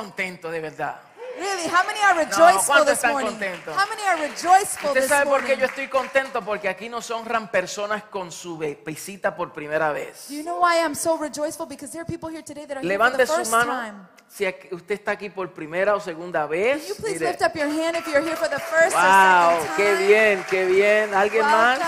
[0.00, 0.96] contentos de verdad?
[1.38, 3.30] Really, how many are rejoiceful ¿cuántos this están morning?
[3.32, 3.76] contentos?
[3.76, 6.40] How many are rejoiceful ¿Usted this sabe por qué yo estoy contento?
[6.42, 10.28] Porque aquí nos honran personas con su visita por primera vez.
[10.30, 11.66] You know why I'm so rejoiceful?
[11.66, 13.94] Because there are people here today that are here for Levante the su mano time.
[14.28, 16.88] si usted está aquí por primera o segunda Can vez.
[16.88, 17.32] you please Mire.
[17.32, 19.76] lift up your hand if you're here for the first or Wow, second time?
[19.76, 21.14] qué bien, qué bien.
[21.14, 21.78] ¿Alguien más?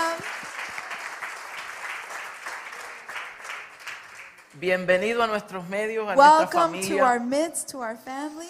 [4.59, 7.05] Bienvenido a nuestros medios, a nuestra Welcome to familia.
[7.05, 8.47] our midst, to our family.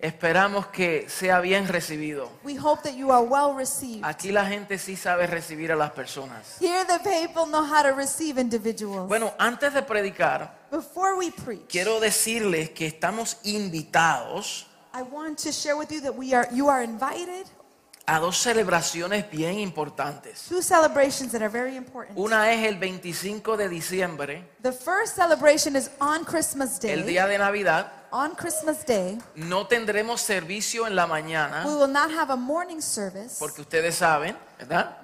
[0.00, 2.30] Esperamos que sea bien recibido.
[2.44, 4.04] We hope that you are well received.
[4.04, 6.56] Aquí la gente sí sabe recibir a las personas.
[6.60, 9.08] Here the people know how to receive individuals.
[9.08, 15.52] Bueno, antes de predicar, Before we preach, quiero decirles que estamos invitados I want to
[15.52, 17.46] share with you that we are you are invited
[18.10, 20.46] a dos celebraciones bien importantes.
[20.48, 22.16] to celebrations that are very important.
[22.18, 27.02] Una es el 25 de diciembre, The first celebration is on Christmas el Day.
[27.02, 27.92] día de Navidad.
[28.10, 32.80] On Christmas Day, No tendremos servicio en la we mañana, will not have a morning
[32.80, 33.36] service.
[33.38, 34.96] porque ustedes saben, ¿verdad?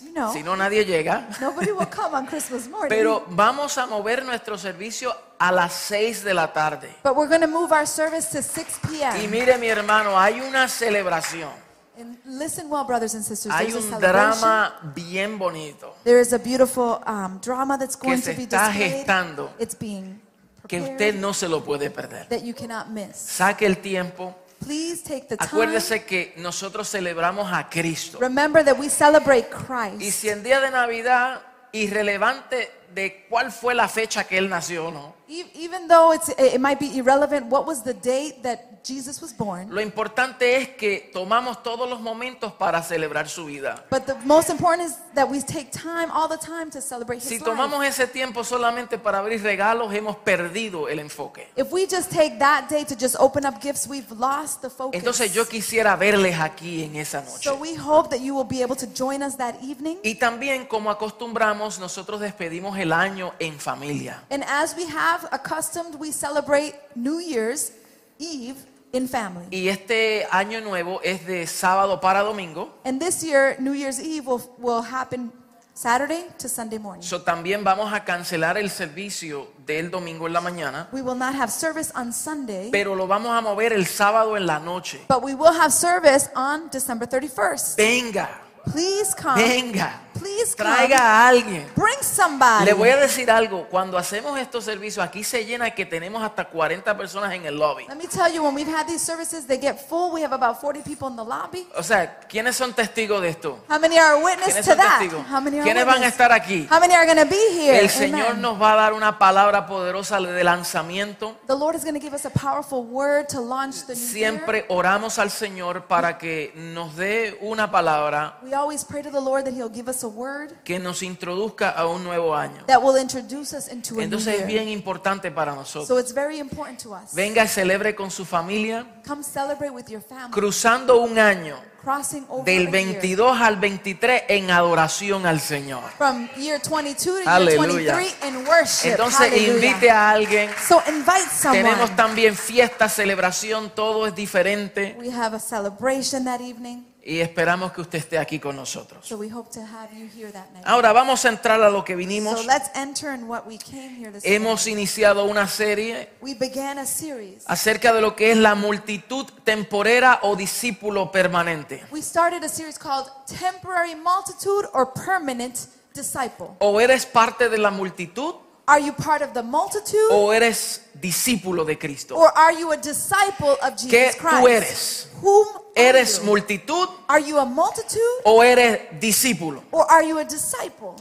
[0.00, 1.28] You know, Si no, nadie llega.
[1.40, 2.88] nobody will come on Christmas morning.
[2.88, 6.88] Pero vamos a mover nuestro servicio a las 6 de la tarde.
[7.02, 9.22] but we're going to move our service to 6 p.m.
[9.22, 11.50] Y mire mi hermano, hay una celebración,
[11.98, 13.52] And listen well, brothers and sisters.
[13.52, 18.20] hay There's un drama bien bonito There is a beautiful um, drama that's que going
[18.22, 18.92] se to be está displayed.
[18.98, 20.20] gestando It's being
[20.68, 22.28] que prepared usted no se lo puede perder.
[22.28, 23.16] that you cannot miss.
[23.16, 24.34] Saque el tiempo.
[24.60, 25.48] Please take the time.
[25.48, 28.18] Acuérdese que nosotros celebramos a Cristo.
[28.20, 30.18] Remember that we celebrate Y Christ.
[30.20, 35.14] si en día de Navidad, irrelevante de cuál fue la fecha que él nació, ¿no?
[35.28, 39.32] E- Even though it's, it might be irrelevant, what was the date that Jesus was
[39.36, 39.68] born?
[39.74, 43.84] Lo importante es que tomamos todos los momentos para celebrar su vida.
[43.90, 47.38] But the most important is that we take time all the time to celebrate Si
[47.38, 47.88] tomamos life.
[48.02, 51.48] ese tiempo solamente para abrir regalos, hemos perdido el enfoque.
[51.56, 54.98] If we just take that day to just open up gifts, we've lost the focus.
[54.98, 57.42] Entonces yo quisiera verles aquí en esa noche.
[57.42, 59.98] So we hope that you will be able to join us that evening.
[60.02, 64.22] Y también, como acostumbramos, nosotros despedimos el año en familia.
[64.30, 67.72] And as we have accustomed, we celebrate New Year's
[68.18, 68.56] Eve
[68.92, 69.46] in family.
[69.50, 72.74] Y este año nuevo es de sábado para domingo.
[72.84, 75.30] And this year, New Year's Eve will, will happen
[75.74, 77.02] Saturday to Sunday morning.
[77.04, 81.34] So, también vamos a cancelar el servicio del domingo en la mañana, We will not
[81.36, 85.00] have service on Sunday, pero lo vamos a mover el sábado en la noche.
[85.08, 87.76] but we will have service on December 31st.
[87.76, 88.28] Venga,
[88.72, 89.36] Please come.
[89.40, 90.70] venga, Please come.
[90.70, 91.66] traiga a alguien.
[91.76, 92.64] Bring somebody.
[92.64, 96.44] Le voy a decir algo, cuando hacemos estos servicios, aquí se llena que tenemos hasta
[96.46, 97.86] 40 personas en el lobby.
[97.88, 100.12] Let me tell you, when we've had these services, they get full.
[100.12, 101.66] We have about 40 people in the lobby.
[101.76, 103.58] O sea, ¿quiénes son testigos de esto?
[103.68, 104.98] How many are witness ¿Quiénes to that?
[105.00, 105.24] testigos?
[105.30, 106.12] How many are ¿Quiénes van a witness?
[106.12, 106.66] estar aquí?
[106.70, 107.78] How many are going to be here?
[107.78, 108.42] El Señor Amen.
[108.42, 111.36] nos va a dar una palabra poderosa de lanzamiento.
[111.46, 114.10] The Lord is going to give us a powerful word to launch the new year.
[114.10, 119.20] Siempre oramos al Señor para que nos dé una palabra We always pray to the
[119.20, 122.64] Lord that He'll give us a word que nos introduzca a un nuevo año.
[122.66, 124.46] that will introduce us into a new Entonces es year.
[124.48, 126.00] bien importante para So nosotros.
[126.00, 127.14] it's very important to us.
[127.14, 132.26] Venga y celebre con su familia, Come celebrate with your family, cruzando un año crossing
[132.28, 132.72] over del a year.
[133.00, 135.82] 22 al 23 en adoración al Señor.
[135.96, 137.94] From year 22 to year Aleluya.
[137.94, 138.90] 23 in worship.
[138.90, 139.54] Entonces Hallelujah.
[139.70, 140.50] invite a alguien.
[140.68, 141.62] So invite someone.
[141.62, 146.84] Tenemos también fiesta, celebración, todo es diferente We have a celebration that evening.
[147.08, 149.06] Y esperamos que usted esté aquí con nosotros.
[149.06, 150.62] So we hope to have you here that night.
[150.66, 152.44] Ahora vamos a entrar a lo que So vinimos.
[152.44, 156.84] let's enter in what we came here this Hemos iniciado una serie We began a
[156.84, 157.44] series.
[157.46, 161.82] acerca de lo que es la multitud temporera o discípulo permanente.
[161.90, 165.56] We started a series called Temporary Multitude or Permanent
[165.94, 166.48] Disciple.
[166.58, 168.34] O eres parte de la multitud
[168.68, 172.14] Are you part of the multitude o eres discípulo de Cristo.
[172.16, 174.36] or are you a disciple of Jesus ¿Qué Christ?
[174.42, 175.08] tú eres?
[175.22, 176.24] Whom are ¿Eres you?
[176.24, 179.62] multitud Are you a multitude o eres discípulo?
[179.72, 180.94] or are you a disciple?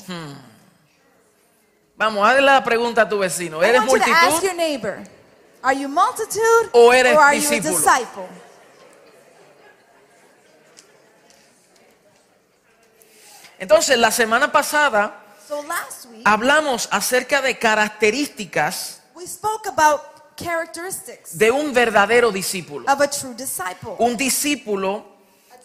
[1.98, 3.62] Vamos, hazle la pregunta a tu vecino.
[3.62, 4.44] I ¿Eres want you to ask multitud?
[4.44, 5.04] your neighbor,
[5.62, 7.76] are you multitude O eres or are you a discípulo?
[7.78, 8.28] disciple?
[13.60, 20.02] Entonces, la semana pasada So last week hablamos acerca de características we spoke about
[20.36, 22.86] characteristics de un verdadero discípulo.
[22.92, 23.96] of a true disciple.
[24.00, 25.06] Un discípulo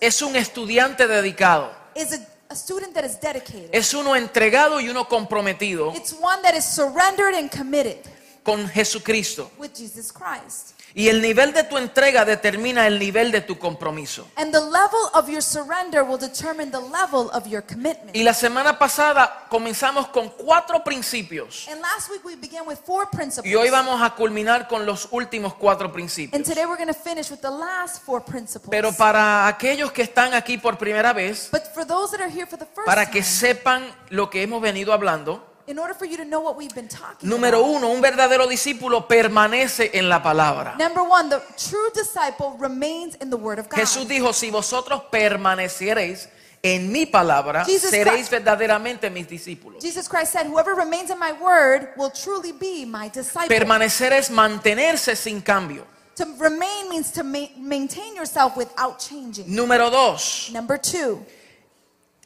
[0.01, 1.73] es un estudiante dedicado.
[1.95, 3.69] Is a, a student that is dedicated.
[3.73, 7.99] Es uno entregado y uno comprometido It's one that is surrendered and committed
[8.45, 9.51] con Jesucristo.
[9.59, 10.72] with Jesus Christ.
[10.95, 14.29] Y el nivel de tu entrega determina el nivel de tu compromiso.
[14.37, 18.15] And the level of your surrender will determine the level of your commitment.
[18.15, 21.67] Y la semana pasada comenzamos con cuatro principios.
[21.69, 23.51] And last week we began with four principles.
[23.51, 26.43] Y hoy vamos a culminar con los últimos cuatro And principios.
[26.43, 28.71] today we're going to finish with the last four principles.
[28.71, 32.47] Pero para aquellos que están aquí por primera vez, but for those that are here
[32.47, 36.05] for the first para que time, sepan lo que hemos venido hablando, in order for
[36.07, 37.77] you to know what we've been talking número about.
[37.77, 40.75] uno, un verdadero discípulo permanece en la palabra.
[40.79, 43.79] Number one, the true disciple remains in the Word of God.
[43.79, 46.29] Jesús dijo, si vosotros permaneciereis
[46.63, 49.83] en mi palabra, Jesus seréis Christ- verdaderamente mis discípulos.
[49.83, 53.49] Jesus Christ said, Whoever remains in my Word will truly be my disciple.
[53.49, 55.85] Permanecer es mantenerse sin cambio.
[56.15, 59.47] to remain means to ma- maintain yourself without changing.
[59.47, 61.25] Número dos, Number two,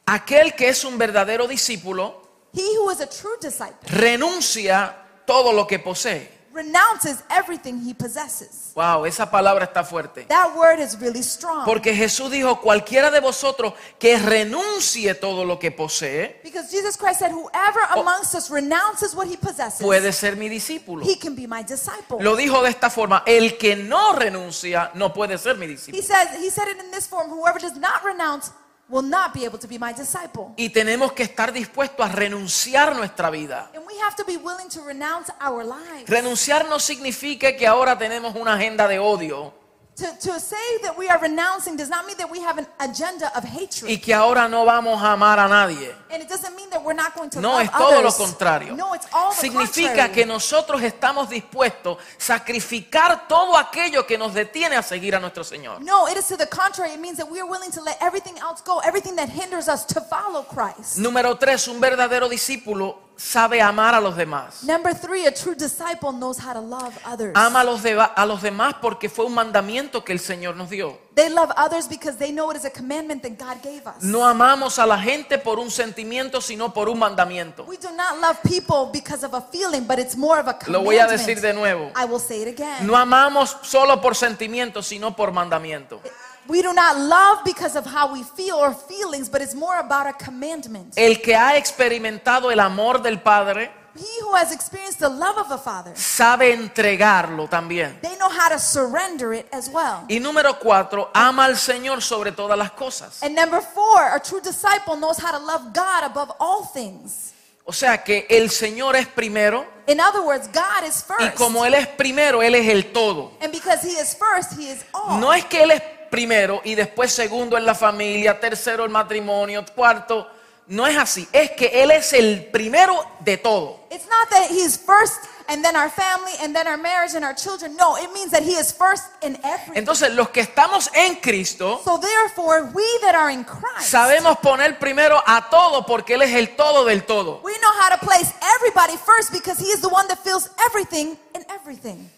[0.05, 2.26] aquel que es un verdadero discípulo
[2.57, 4.95] he who is a true disciple renuncia
[5.25, 6.29] todo lo que posee.
[6.57, 8.71] renounces everything he possesses.
[8.75, 10.25] Wow, esa palabra está fuerte.
[10.27, 11.65] That word is really strong.
[11.65, 17.19] Porque Jesús dijo, cualquiera de vosotros que renuncie todo lo que posee, because Jesus Christ
[17.19, 21.05] said, Whoever amongst us renounces what he possesses, puede ser mi discípulo.
[21.05, 22.17] he can be my disciple.
[22.21, 26.01] Lo dijo de esta forma, el que no renuncia no puede ser mi He discípulo.
[26.01, 28.51] says he said it in this form, whoever does not renounce
[28.89, 30.53] will not be able to be my disciple.
[30.57, 33.69] Y tenemos que estar dispuestos a renunciar nuestra vida.
[33.75, 36.07] And we have to be willing to renounce our lives.
[36.07, 39.53] Renunciar no significa que ahora tenemos una agenda de odio
[39.97, 43.35] To, to say that we are renouncing does not mean that we have an agenda
[43.35, 43.89] of hatred.
[43.89, 45.91] y que ahora no vamos a amar a nadie.
[46.11, 48.75] and it doesn't mean that we're not going to No, love es todo lo contrario.
[48.75, 50.13] No, it's all the Significa contrary.
[50.13, 55.43] que nosotros estamos dispuestos a sacrificar todo aquello que nos detiene a seguir a nuestro
[55.43, 55.81] Señor.
[55.81, 56.91] No, it is to the contrary.
[56.93, 59.83] It means that we are willing to let everything else go, everything that hinders us
[59.87, 60.97] to follow Christ.
[60.99, 64.63] Número tres, un verdadero discípulo sabe amar a los demás.
[64.63, 67.33] Number three, a true disciple knows how to love others.
[67.35, 70.69] Ama a los, deba- a los demás porque fue un mandamiento que el Señor nos
[70.69, 70.97] dio.
[71.15, 74.03] They love others because they know it is a commandment that God gave us.
[74.03, 77.63] No amamos a la gente por un sentimiento, sino por un mandamiento.
[77.67, 80.83] We do not love people because of a feeling, but it's more of a Lo
[80.83, 81.27] voy a commandment.
[81.27, 81.91] decir de nuevo.
[81.95, 82.85] I will say it again.
[82.85, 85.99] No amamos solo por sentimiento, sino por mandamiento.
[86.47, 90.07] We do not love because of how we feel or feelings, but it's more about
[90.07, 90.93] a commandment.
[90.95, 95.49] El que ha experimentado el amor del Padre He who has experienced the love of
[95.49, 97.99] the Father, sabe entregarlo también.
[98.01, 100.05] they know how to surrender it as well.
[100.07, 103.23] Y número cuatro, ama al Señor sobre todas las cosas.
[103.23, 107.33] And number four, a true disciple knows how to love God above all things.
[107.65, 111.37] O sea que el Señor es primero In other words, God is y first.
[111.37, 113.31] como Él es primero, Él es el todo.
[113.41, 115.19] And because He is first, He is all.
[115.19, 119.63] No es que Él es primero y después segundo en la familia, tercero el matrimonio,
[119.75, 120.27] cuarto.
[120.69, 121.25] No es así.
[121.31, 123.87] Es que Él es el primero de todo.
[123.89, 127.33] It's not that He's first and then our family and then our marriage and our
[127.33, 127.77] children.
[127.77, 129.75] No, it means that He is first in everything.
[129.77, 134.77] Entonces los que estamos en Cristo So therefore, we that are in Christ, sabemos poner
[134.77, 137.39] primero a todo porque Él es el todo del todo.
[137.45, 141.17] we know how to place everybody first because He is the one that fills everything
[141.33, 142.09] in everything.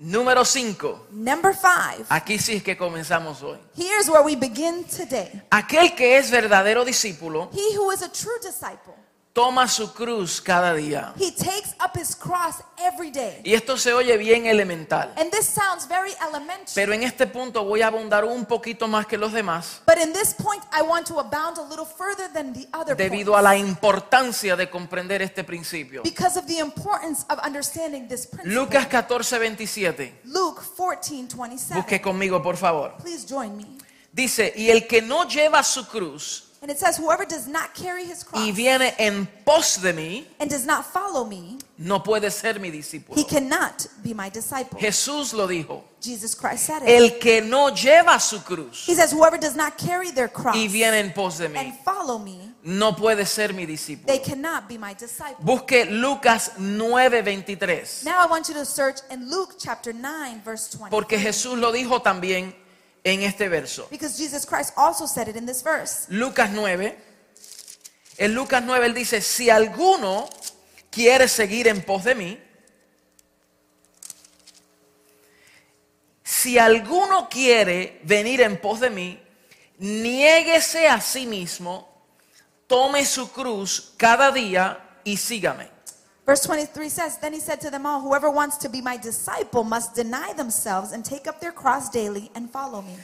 [0.00, 1.08] Número 5.
[1.10, 2.06] Number five.
[2.08, 3.58] Aquí sí es que comenzamos hoy.
[3.76, 5.42] Here's where we begin today.
[5.50, 8.94] Aquel que es verdadero discípulo He who is a true disciple,
[9.38, 11.14] toma su cruz cada día.
[11.16, 13.40] he takes up his cross every day.
[13.44, 15.12] Y esto se oye bien elemental.
[15.16, 16.74] And this sounds very elementary.
[16.74, 20.12] Pero en este punto voy a abundar un poquito más que los demás But in
[20.12, 23.42] this point, I want to abound a little further than the other debido points a
[23.42, 26.02] la importancia de comprender este principio.
[26.02, 28.52] because of the importance of understanding this principle.
[28.52, 30.20] Lucas 14, 27.
[30.24, 31.74] Luke 14, 27.
[31.76, 32.96] Busque conmigo, por favor.
[33.00, 33.78] Please join me.
[34.10, 38.04] Dice, y el que no lleva su cruz And it says, Whoever does not carry
[38.04, 42.32] his cross y viene en pos de mí, and does not follow me, no puede
[42.32, 43.28] ser mi he discípulo.
[43.28, 44.76] cannot be my disciple.
[44.80, 45.84] Jesús lo dijo.
[46.00, 46.88] Jesus Christ said it.
[46.88, 50.66] El que no lleva su cruz He says, Whoever does not carry their cross y
[50.66, 54.06] viene en pos de and mí, follow me, no puede ser mi discípulo.
[54.06, 55.36] they cannot be my disciple.
[55.44, 58.04] Busque Lucas 9:23.
[58.04, 60.90] Now I want you to search in Luke chapter 9, verse 20.
[60.90, 62.52] Porque Jesús lo dijo también
[63.04, 63.88] en este verso.
[63.90, 66.06] Because Jesus Christ also said it in this verse.
[66.08, 66.96] Lucas 9.
[68.18, 70.28] En Lucas 9 él dice, si alguno
[70.90, 72.38] quiere seguir en pos de mí,
[76.24, 79.20] si alguno quiere venir en pos de mí,
[79.78, 81.88] niéguese a sí mismo,
[82.66, 85.77] tome su cruz cada día y sígame.
[86.28, 89.64] Verse 23 says, Then he said to them all, Whoever wants to be my disciple
[89.64, 92.96] must deny themselves and take up their cross daily and follow me.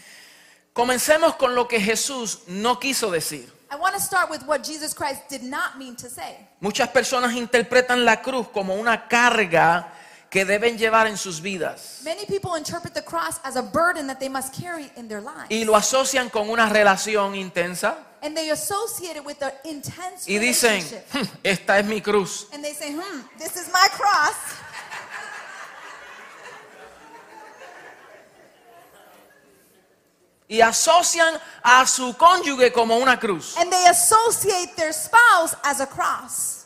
[0.74, 3.48] Comencemos con lo que Jesús no quiso decir.
[3.70, 6.36] I want to start with what Jesus Christ did not mean to say.
[6.60, 9.88] Muchas personas interpretan la cruz como una carga
[10.28, 14.18] que deben llevar en sus vidas Many people interpret the cross as a burden that
[14.20, 15.46] they must carry in their lives.
[15.48, 20.38] y lo asocian con una relación intensa And they associate it with the intense y
[20.38, 21.06] dicen, relationship.
[21.12, 22.46] "Hmm, esta es mi cruz.
[22.54, 24.34] And they say, hmm, this is my cross.
[30.48, 33.56] Y asocian a su cónyuge como una cruz.
[33.58, 36.64] And they associate their spouse as a cross.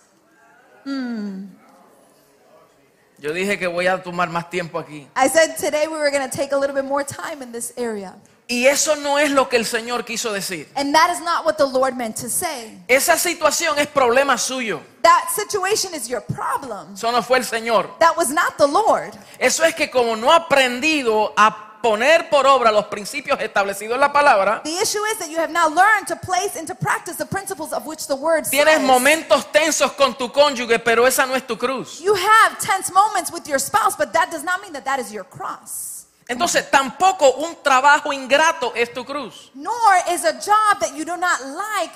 [3.21, 5.09] Yo dije que voy a tomar más tiempo aquí.
[5.17, 7.73] I said today we were going to take a little bit more time in this
[7.77, 8.15] area.
[8.51, 10.69] Y eso no es lo que el Señor quiso decir.
[10.75, 12.79] And that is not what the Lord meant to say.
[12.89, 14.81] Esa situación es problema suyo.
[15.03, 16.95] That situation is your problem.
[16.95, 17.99] Eso no fue el Señor.
[17.99, 19.13] That was not the Lord.
[19.39, 24.01] Eso es que como no ha aprendido a poner por obra los principios establecidos en
[24.01, 27.27] la palabra, The issue is that you have now learned to place into practice the
[27.27, 28.83] principles of which the word tienes says.
[28.83, 32.01] momentos tensos con tu cónyuge, pero esa no es tu cruz.
[32.01, 35.13] You have tense moments with your spouse, but that does not mean that that is
[35.13, 36.07] your cross.
[36.29, 39.51] Entonces tampoco un trabajo ingrato es tu cruz.
[39.55, 39.73] Nor
[40.11, 41.93] is a job that you do not like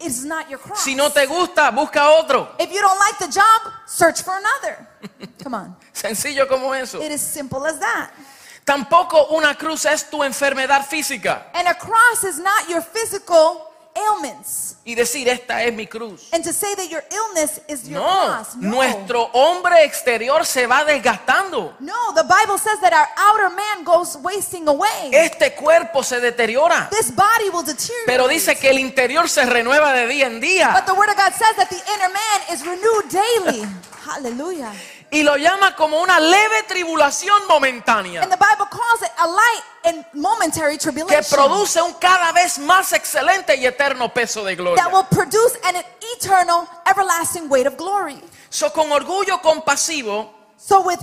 [0.00, 0.80] is not your cross.
[0.82, 2.48] Si no te gusta, busca otro.
[2.58, 4.86] If you don't like the job, search for another.
[5.42, 5.76] Come on.
[5.94, 7.00] Sencillo como eso.
[7.00, 8.10] It is simple as that.
[8.70, 11.48] Tampoco una cruz es tu enfermedad física.
[11.54, 14.76] And a cross is not your physical ailments.
[14.84, 16.28] Y decir, esta es mi cruz.
[16.32, 18.54] And to say that your illness is your No, cross.
[18.54, 18.70] No.
[18.76, 21.74] nuestro hombre exterior se va desgastando.
[21.80, 25.10] No, the Bible says that our outer man goes wasting away.
[25.12, 26.88] Este cuerpo se deteriora.
[26.92, 28.06] This body will deteriorate.
[28.06, 30.84] Pero dice que el interior se renueva de día en But día.
[30.86, 33.66] the word of God says that the inner man is renewed daily.
[34.06, 34.72] Hallelujah.
[35.12, 38.22] Y lo llama como una leve tribulación momentánea.
[38.22, 42.58] And the Bible calls it a light and momentary Que tribulation produce un cada vez
[42.60, 44.82] más excelente y eterno peso de gloria.
[44.84, 45.74] that will produce an
[46.16, 48.20] eternal, everlasting weight of glory.
[48.50, 51.00] So, con orgullo compasivo, So with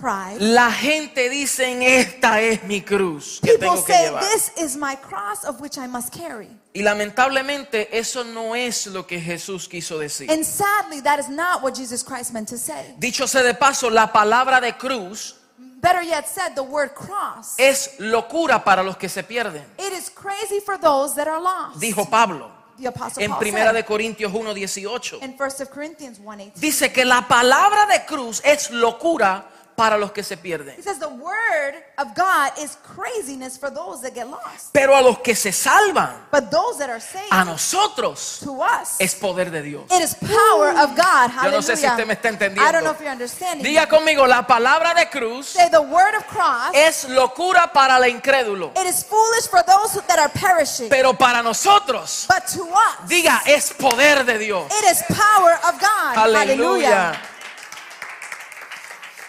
[0.00, 4.22] pride, la gente dice, esta es mi cruz que people tengo que say, llevar.
[4.22, 6.48] This is my cross of which I must carry.
[6.74, 10.30] Y lamentablemente eso no es lo que Jesús quiso decir.
[10.30, 12.94] And sadly, that is not what Jesus Christ meant to say.
[12.98, 15.34] Dicho sea de paso, la palabra de cruz
[15.80, 17.54] Better yet said, the word cross.
[17.56, 21.78] es locura para los que se pierden, It is crazy for those that are lost.
[21.80, 25.22] dijo Pablo the Apostle en Paul Primera said de Corintios 1:18.
[25.22, 26.52] in 1 Corinthians 1.18.
[26.54, 29.46] Dice que la palabra de cruz es locura
[29.78, 30.74] para los que se pierden.
[30.76, 34.72] He says the word of God is craziness for those that get lost.
[34.72, 38.96] Pero a los que se salvan, But those that are saved, a nosotros, to us,
[38.98, 39.84] es poder de Dios.
[39.92, 41.30] it is power of God.
[41.44, 41.90] Yo no sé si Hallelujah.
[41.92, 42.40] usted me está I don't
[42.82, 42.90] know entendiendo.
[42.92, 43.64] if you're understanding.
[43.64, 48.04] Diga conmigo, la palabra de cruz Say the word of cross, es locura para el
[48.12, 48.72] incrédulo.
[48.76, 50.88] it is foolish for those that are perishing.
[50.88, 54.66] Pero para nosotros, But to us, diga, es poder de Dios.
[54.82, 56.16] it is power of God.
[56.16, 57.14] Aleluya.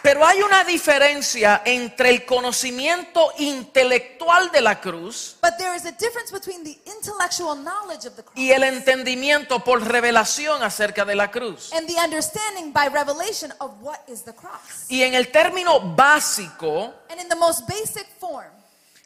[0.02, 5.92] Pero hay una diferencia entre el conocimiento intelectual de la cruz But there is a
[5.92, 11.16] difference between the intellectual knowledge of the cross y el entendimiento por revelación acerca de
[11.16, 11.72] la cruz.
[11.74, 14.86] and the understanding by revelation of what is the cross.
[14.90, 18.52] Y en el término básico, And in the most basic form,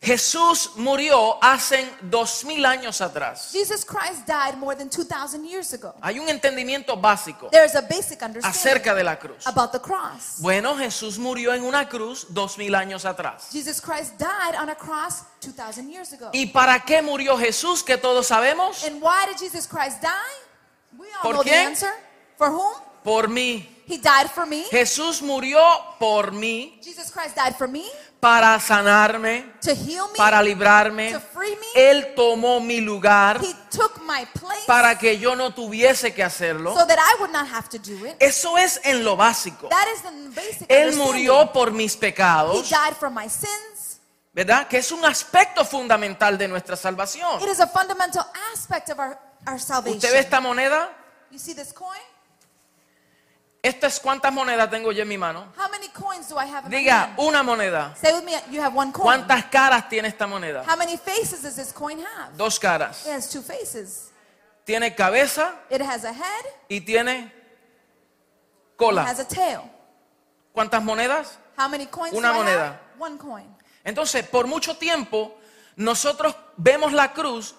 [0.04, 3.50] Jesús murió hace dos mil años atrás.
[3.54, 5.96] Jesus Christ died more than 2,000 years ago.
[6.02, 9.48] Hay un entendimiento básico There's a basic understanding acerca de la cruz.
[9.48, 10.40] about the cross.
[10.40, 13.48] Bueno, Jesús murió en una cruz dos mil años atrás.
[13.52, 16.30] Jesus Christ died on a cross 2,000 years ago.
[16.34, 17.82] ¿Y para qué murió Jesús?
[17.82, 18.84] Que todos sabemos.
[18.84, 20.10] And why did Jesus Christ die?
[20.98, 21.50] We all ¿Por know qué?
[21.52, 21.92] the answer.
[22.38, 22.74] For whom?
[23.04, 23.73] Por mí.
[23.88, 24.64] He died for me.
[24.72, 25.60] Jesús murió
[26.00, 27.86] por mí Jesus Christ died for me
[28.20, 31.12] para sanarme, to heal me, para librarme.
[31.12, 31.68] to free me.
[31.76, 36.74] Él tomó mi lugar He took my place para que yo no tuviese que hacerlo.
[36.74, 38.16] so that I would not have to do it.
[38.20, 39.68] Eso es en lo básico.
[39.68, 44.00] That is the basic Él murió por mis He pecados, died for my sins.
[44.34, 44.68] ¿verdad?
[44.68, 47.42] Que es un aspecto fundamental de nuestra salvación.
[47.42, 49.98] It is a fundamental aspect of our, our salvation.
[49.98, 50.90] ¿Usted ve esta moneda?
[51.30, 52.00] You see this coin?
[53.64, 55.48] ¿Esta es cuántas monedas tengo yo en mi mano?
[55.58, 57.14] How many coins do I have in my Diga, hand?
[57.18, 57.96] una moneda.
[57.96, 59.04] Say with me, you have one coin.
[59.06, 60.66] ¿Cuántas caras tiene esta moneda?
[60.68, 62.36] How many faces does this coin have?
[62.38, 63.06] Dos caras.
[63.08, 64.12] It has two faces.
[64.66, 67.32] Tiene cabeza It has a head, y tiene it
[68.76, 69.04] cola.
[69.04, 69.62] has a tail.
[70.54, 71.38] ¿Cuántas monedas?
[71.58, 72.66] How many coins Una do I moneda.
[72.68, 72.80] have?
[73.00, 73.48] One coin.
[73.86, 75.38] Entonces, por mucho tiempo,
[75.78, 77.56] nosotros vemos la cruz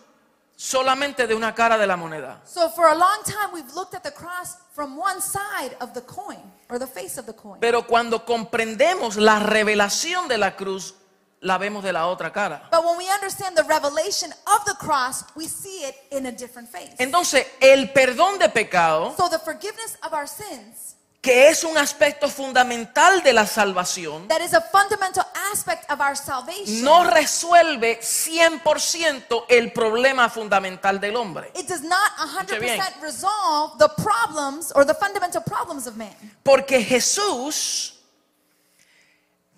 [0.56, 2.40] solamente de una cara de la moneda.
[2.44, 6.02] So for a long time we've looked at the cross from one side of the
[6.02, 7.61] coin or the face of the coin.
[7.61, 10.94] Pero cuando comprendemos la revelación de la cruz,
[11.40, 12.68] la vemos de la otra cara.
[12.70, 16.68] But when we understand the revelation of the cross, we see it in a different
[16.70, 16.94] face.
[16.99, 20.94] Entonces, el perdón de pecado So the forgiveness of our sins
[21.25, 26.14] que es un aspecto fundamental de la salvación, that is a fundamental aspect of our
[26.14, 26.85] salvation.
[26.85, 31.50] no resuelve 100% el problema fundamental del hombre.
[31.54, 32.78] It does not Escuche bien.
[32.78, 36.14] 100% resolve the problems or the fundamental problems of man.
[36.43, 37.95] Porque Jesús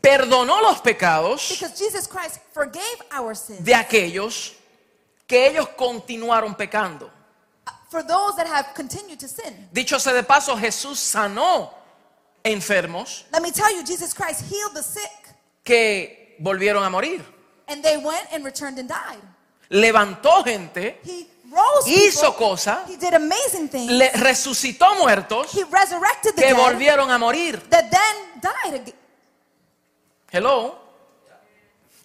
[0.01, 4.53] perdonó los pecados Because Jesus Christ forgave our sins de aquellos
[5.27, 7.11] que ellos continuaron pecando.
[7.91, 9.69] For those that have continued to sin.
[9.73, 11.71] Dicho sea de paso, Jesús sanó
[12.45, 15.11] enfermos Let me tell you, Jesus Christ healed the sick,
[15.65, 17.23] que volvieron a morir.
[17.69, 19.21] and they went and returned and died.
[19.71, 22.49] Levantó gente, He rose hizo people.
[22.51, 23.91] cosas, He did amazing things.
[23.91, 27.61] le resucitó muertos he resurrected the que dead volvieron a morir.
[27.71, 28.95] that then died again.
[30.31, 30.79] Hello.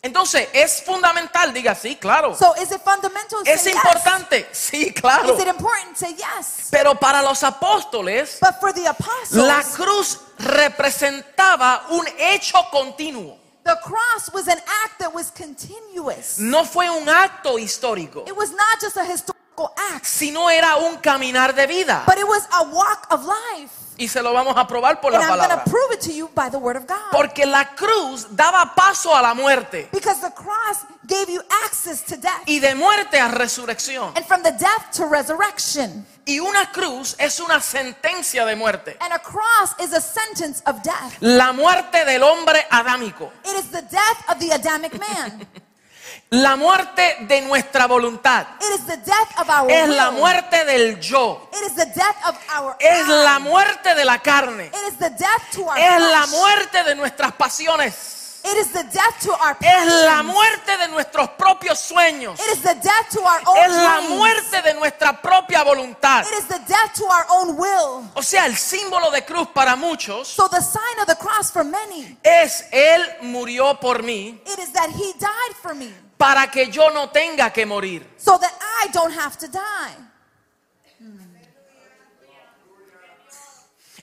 [0.04, 2.36] Entonces, es fundamental, diga sí, claro.
[2.36, 3.40] So is it fundamental?
[3.46, 5.36] Es Say importante, sí, claro.
[5.36, 5.96] Is it important?
[5.96, 6.70] Say yes.
[6.72, 13.38] Pero para los apóstoles, But for the apostles, la cruz representaba un hecho continuo.
[13.64, 16.40] the cross was an act that was continuous.
[16.40, 20.98] No fue un acto histórico, It was not just a historical act, sino era un
[20.98, 22.04] caminar de vida.
[22.08, 23.72] but it was a walk of life.
[24.02, 25.64] Y se lo vamos a probar por And la I'm going palabra.
[25.64, 27.12] to prove it to you by the word of God.
[27.12, 32.18] Porque la cruz daba paso a la muerte Because the cross gave you access to
[32.18, 32.42] death.
[32.48, 34.12] y de muerte a resurrección.
[34.18, 36.04] And from the death to resurrection.
[36.26, 38.98] Y una cruz es una sentencia de muerte.
[39.02, 41.18] And a cross is a sentence of death.
[41.20, 43.32] La muerte del hombre adámico.
[43.46, 45.46] It is the death of the Adamic man.
[46.34, 48.48] La muerte de nuestra voluntad.
[48.62, 51.50] It is the death of our Es la muerte del yo.
[51.52, 54.68] It is the death of our Es la muerte de la carne.
[54.68, 58.40] It is the death to our Es la muerte de nuestras pasiones.
[58.46, 62.40] It is the death to our Es la muerte de nuestros propios sueños.
[62.40, 66.24] It is the death to our own Es la muerte de nuestra propia voluntad.
[66.26, 68.10] It is the death to our own will.
[68.14, 71.66] O sea, el símbolo de cruz para muchos So the sign of the cross for
[71.66, 75.92] many, es Él murió por mí it is that he died for me.
[76.22, 78.08] Para que yo no tenga que morir.
[78.18, 79.96] So that I don't have to die.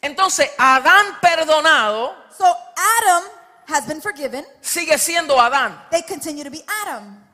[0.01, 3.25] Entonces, Adán perdonado So Adam
[3.69, 4.45] has been forgiven.
[4.61, 5.81] sigue siendo Adán.
[5.91, 7.25] They continue to be Adam.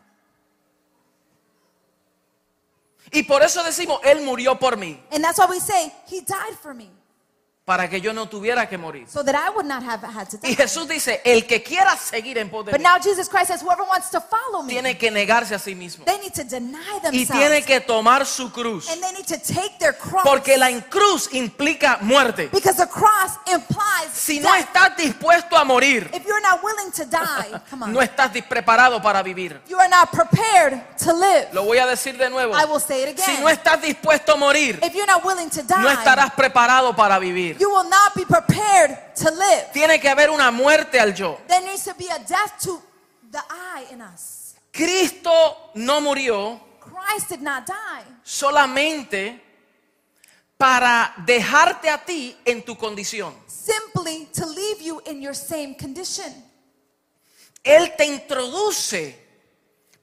[3.10, 6.58] Y por eso decimos, Él murió por mí, And that's why we say he died
[6.60, 6.90] for me.
[7.64, 9.08] Para que yo no tuviera que morir.
[9.08, 10.56] So that I would not have had to Y die.
[10.56, 13.62] Jesús dice, el que quiera seguir en pos de But mí, now Jesus Christ says,
[13.62, 16.04] whoever wants to follow me, tiene que negarse a sí mismo.
[16.04, 16.78] they need to deny
[17.10, 17.64] Y tiene themselves.
[17.66, 18.86] que tomar su cruz.
[18.90, 20.24] And they need to take their cross.
[20.24, 22.50] Porque la cruz implica muerte.
[22.52, 24.66] Because the cross implies Si no death.
[24.66, 27.92] estás dispuesto a morir, If you're not willing to die, come on.
[27.94, 29.62] no estás preparado para vivir.
[29.68, 31.48] You are not prepared to live.
[31.54, 32.52] Lo voy a decir de nuevo.
[32.54, 33.40] I will say it Si again.
[33.42, 37.18] no estás dispuesto a morir, If you're not willing to no die, estarás preparado para
[37.18, 37.53] vivir.
[37.58, 39.70] You will not be prepared to live.
[39.72, 41.38] Tiene que haber una muerte al yo.
[41.48, 42.80] There needs to be a death to
[43.30, 44.54] the I in us.
[44.72, 49.40] Cristo no murió Christ did not die solamente
[50.56, 53.34] para dejarte a ti en tu condición.
[53.46, 56.32] simply to leave you in your same condition.
[57.62, 59.23] Él te introduce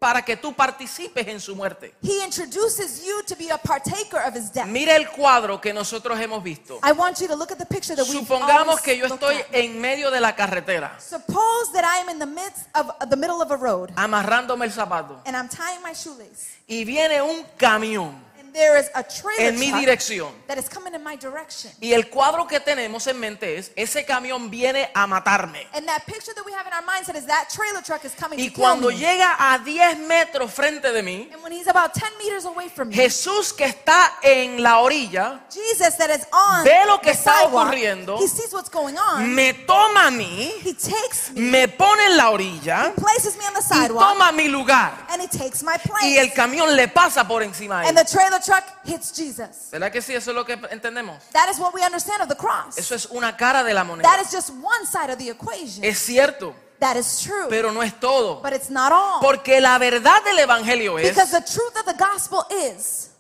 [0.02, 1.94] para que tú participes en su muerte.
[2.02, 4.66] He introduces you to be a partaker of his death.
[4.66, 6.80] Mira el cuadro que nosotros hemos visto.
[6.84, 10.10] I want you to look at the picture that Supongamos que yo estoy en medio
[10.10, 13.56] de la carretera, Suppose that I am in the midst of the middle of a
[13.56, 18.90] road amarrándome el zapato, and I'm tying my shoelace y viene un camión there is
[18.96, 20.32] a trailer en mi dirección.
[20.48, 21.72] that is coming in my direction.
[21.80, 25.66] Y el cuadro que tenemos en mente es, ese camión viene a matarme.
[25.74, 28.40] And that picture that we have in our mindset is that trailer truck is coming
[28.40, 28.98] Y to kill cuando me.
[28.98, 32.90] llega a 10 metros frente de mí, And when he's about 10 meters away from
[32.90, 37.18] me, Jesús que está en la orilla, Jesus that is on Ve lo que the
[37.18, 38.18] está sidewalk, ocurriendo.
[38.20, 39.34] he sees what's going on.
[39.34, 43.54] me toma a mí, he takes me, me pone en la orilla places me on
[43.54, 44.92] the y sidewalk, toma mi lugar.
[45.10, 46.04] and he takes my place.
[46.06, 49.70] Y el camión le pasa por encima and the trailer truck hits Jesus.
[49.72, 50.14] ¿Verdad que sí?
[50.14, 51.18] Eso es lo que entendemos.
[51.32, 52.78] That is what we understand of the cross.
[52.78, 54.10] Eso es una cara de la moneda.
[54.10, 55.84] That is just one side of the equation.
[55.84, 57.48] Es cierto, that is true.
[57.50, 58.42] pero no es todo.
[58.42, 59.22] but it's not all.
[59.22, 63.11] Porque la verdad del Evangelio es because the truth of the gospel is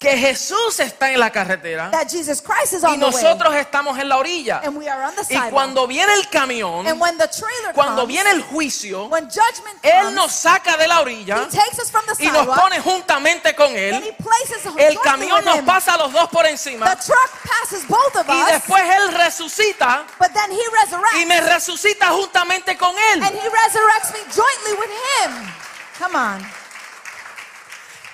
[0.00, 3.12] que Jesús está en la carretera that Jesus Christ is y on the way.
[3.12, 4.62] nosotros estamos en la orilla.
[4.64, 5.50] And we are on the Y sidewalk.
[5.52, 9.78] cuando viene el camión, and when the trailer cuando comes, viene el juicio, when judgment
[9.82, 12.80] Él comes, nos saca de la orilla he takes us from the y nos pone
[12.80, 14.16] juntamente con and he Él.
[14.16, 15.66] places us El camión nos him.
[15.66, 19.14] pasa a los dos por encima The truck passes both of y us, después Él
[19.18, 21.20] resucita but then he resurrects.
[21.20, 23.34] y me resucita juntamente con and Él.
[23.38, 24.90] he resurrects me jointly with
[25.26, 25.52] him.
[25.98, 26.59] Come on.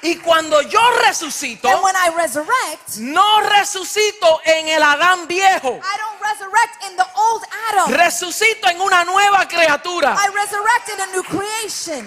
[0.03, 5.81] Y cuando yo resucito, And when I resurrect, no resucito en el Adán viejo.
[5.83, 7.93] I don't resurrect in the old Adam.
[7.93, 10.15] Resucito en una nueva criatura.
[10.15, 12.07] I resurrect in a new creation.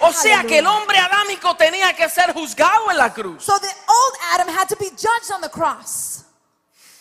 [0.00, 3.44] O sea que el hombre adámico tenía que ser juzgado en la cruz.
[3.44, 6.24] So the old Adam had to be judged on the cross.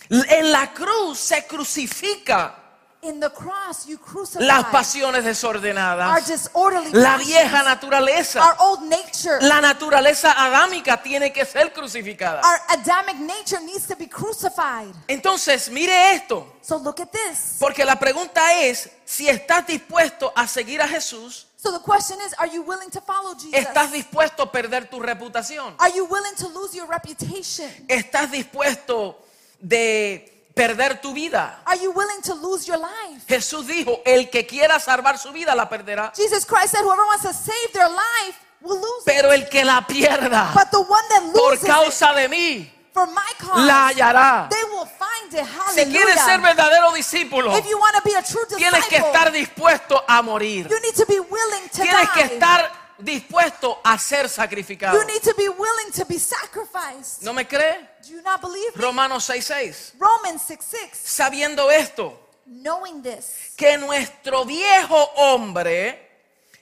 [0.10, 2.59] En la cruz se crucifica
[3.02, 8.42] In the cross, you crucify las pasiones our desordenadas, disorderly la vieja naturaleza.
[8.44, 9.38] our old nature.
[9.42, 12.42] La naturaleza adámica tiene que ser crucificada.
[12.44, 14.94] Our Adamic nature needs to be crucified.
[15.08, 17.56] Entonces, mire esto, So look at this.
[17.58, 22.34] porque la pregunta es si estás dispuesto a seguir a Jesús, So the question is,
[22.38, 23.54] are you willing to follow Jesus?
[23.54, 27.70] estás dispuesto a perder tu reputación, Are you willing to lose your reputation?
[27.88, 29.18] estás dispuesto
[29.62, 31.62] de perder tu vida.
[31.66, 33.26] Are you willing to lose your life?
[33.28, 37.24] Jesús dijo, el que quiera salvar su vida la perderá, Jesus Christ said, whoever wants
[37.24, 41.22] to save their life will lose pero el que la pierda But the one that
[41.34, 44.50] por loses it causa de mí, for my cause, la hallará.
[44.50, 45.48] they will find it.
[45.74, 49.08] Si quieres ser verdadero discípulo, If you want to be a true tienes que disciple,
[49.08, 50.68] estar dispuesto a morir.
[50.70, 52.34] you need to be willing to Tienes que die.
[52.34, 54.98] estar dispuesto a ser sacrificado.
[54.98, 57.24] You need to be willing to be sacrificed.
[57.24, 57.89] ¿No me cree?
[58.06, 58.82] Do you not believe me?
[58.82, 59.94] Romanos 6:6.
[60.00, 60.98] Romans 6 6.
[60.98, 66.10] Sabiendo esto, Knowing this, que nuestro viejo hombre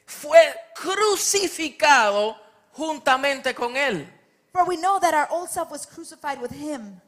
[0.05, 0.39] fue
[0.75, 2.35] crucificado
[2.73, 4.05] juntamente con él,
[4.51, 6.99] for we know that our old self was crucified with him,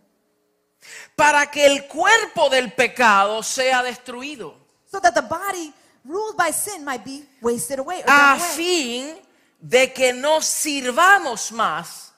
[1.15, 5.74] para que el cuerpo del pecado sea destruido, so that the body
[6.06, 8.02] ruled by sin might be wasted away.
[8.08, 9.18] A fin
[9.60, 12.13] de que no sirvamos más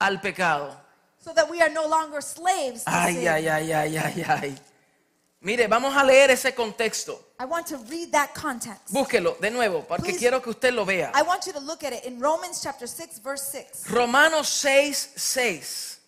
[0.00, 0.85] al pecado.
[1.26, 3.26] So that we are no longer slaves to Ay, sin.
[3.26, 4.58] ay, ay, ay, ay, ay.
[5.40, 7.20] Mire, vamos a leer ese contexto.
[7.40, 8.92] I want to read that context.
[8.92, 10.20] Búsquelo de nuevo, porque Please.
[10.20, 11.10] quiero que usted lo vea.
[11.16, 13.90] I want you to look at it in Romans chapter 6, verse 6.
[13.90, 15.98] Romanos 6, 6.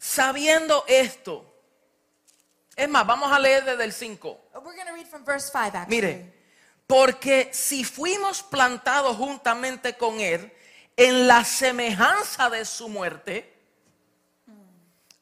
[0.00, 1.44] Sabiendo esto.
[2.74, 4.28] Es más, vamos a leer desde el 5.
[4.52, 5.96] Uh, We're going to read from verse 5, actually.
[5.96, 6.32] Mire,
[6.88, 10.52] porque si fuimos plantados juntamente con Él
[10.96, 13.57] en la semejanza de su muerte,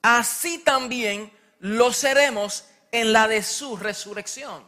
[0.07, 4.63] así también lo seremos en la de su resurrección.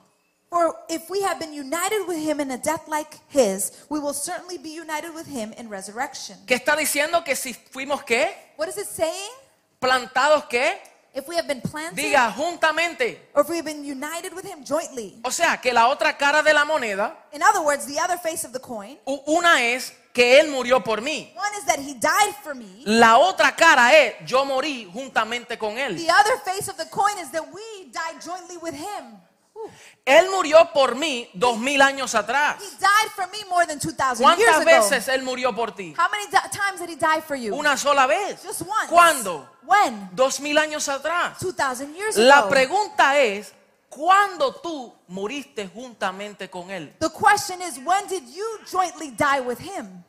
[0.50, 4.14] For if we have been united with him in a death like his, we will
[4.14, 6.38] certainly be united with him in resurrection.
[6.46, 7.22] ¿Qué está diciendo?
[7.22, 8.34] Que si fuimos qué?
[8.56, 9.30] What is it saying?
[9.78, 10.78] Plantados qué?
[11.14, 13.18] If we have been planted, Diga juntamente.
[13.34, 15.20] or if we have been united with him jointly.
[15.24, 18.44] O sea, que la otra cara de la moneda, In other words, the other face
[18.44, 21.32] of the coin, una es que Él murió por mí.
[21.36, 22.82] one is that he died for me.
[22.84, 25.96] La otra cara es yo morí juntamente con Él.
[25.96, 29.20] The other face of the coin is that we died jointly with him.
[29.56, 29.70] Ooh.
[30.04, 32.56] Él murió por mí dos mil años atrás.
[32.62, 34.64] He died for me more than 2,000 years ¿Cuántas ago.
[34.64, 35.94] veces Él murió por ti?
[35.98, 37.54] How many times did he die for you?
[37.54, 38.40] Una sola vez.
[38.42, 38.88] Just once.
[38.88, 39.48] ¿Cuándo?
[39.64, 40.08] When?
[40.12, 41.38] Dos mil años atrás.
[41.40, 42.48] 2,000 years La ago.
[42.48, 43.52] pregunta es,
[43.88, 46.94] ¿cuándo tú muriste juntamente con Él?
[46.98, 50.04] The question is, when did you jointly die with him?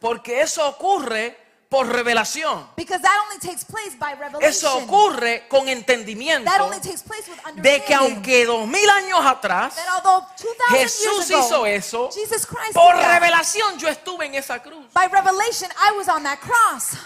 [0.00, 1.36] Porque eso ocurre
[1.68, 2.66] por revelación.
[2.76, 4.48] Because that only takes place by revelation.
[4.48, 8.14] Eso ocurre con entendimiento That only takes place with de que understanding.
[8.14, 12.72] aunque dos mil años atrás that although 2,000 Jesús years hizo ago, eso, Jesus Christ
[12.74, 13.20] por did that.
[13.20, 14.86] revelación yo estuve en esa cruz.
[14.94, 16.96] By revelation, I was on that cross.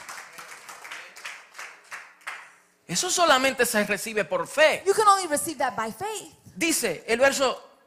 [2.92, 4.82] Eso solamente se recibe por fe.
[4.84, 6.34] You can only receive that by faith.
[6.54, 7.80] Dice el verso,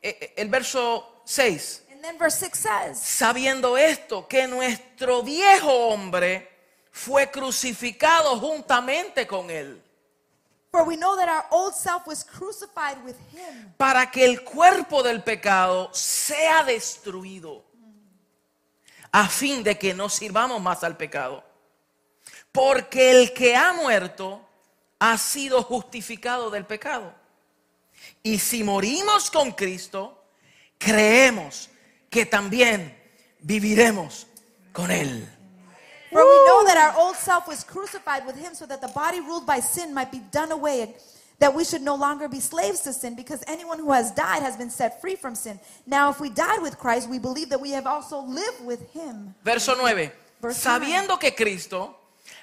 [0.00, 1.82] el verso 6.
[1.90, 6.48] And then verse 6 says, Sabiendo esto, que nuestro viejo hombre
[6.92, 9.82] fue crucificado juntamente con él,
[10.70, 15.02] For we know that our old self was crucified with him, para que el cuerpo
[15.02, 17.64] del pecado sea destruido,
[19.10, 21.44] a fin de que no sirvamos más al pecado.
[22.52, 24.48] Porque el que ha muerto
[25.02, 27.12] ha sido justificado del pecado.
[28.22, 30.16] Y si morimos con Cristo,
[30.78, 31.68] creemos
[32.08, 32.96] que también
[33.40, 34.28] viviremos
[34.72, 35.28] con Él.
[36.12, 39.18] For we know that our old self was crucified with him so that the body
[39.18, 40.94] ruled by sin might be done away,
[41.40, 44.56] that we should no longer be slaves to sin, because anyone who has died has
[44.56, 45.58] been set free from sin.
[45.84, 49.34] Now, if we died with Christ, we believe that we have also lived with him.
[49.42, 50.12] Verso 9.
[50.40, 51.96] Verse Sabiendo que Cristo,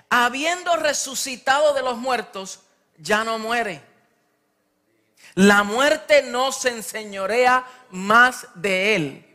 [0.09, 2.61] habiendo resucitado de los muertos,
[2.97, 3.81] ya no muere.
[5.35, 9.25] La muerte no se enseñorea más de él.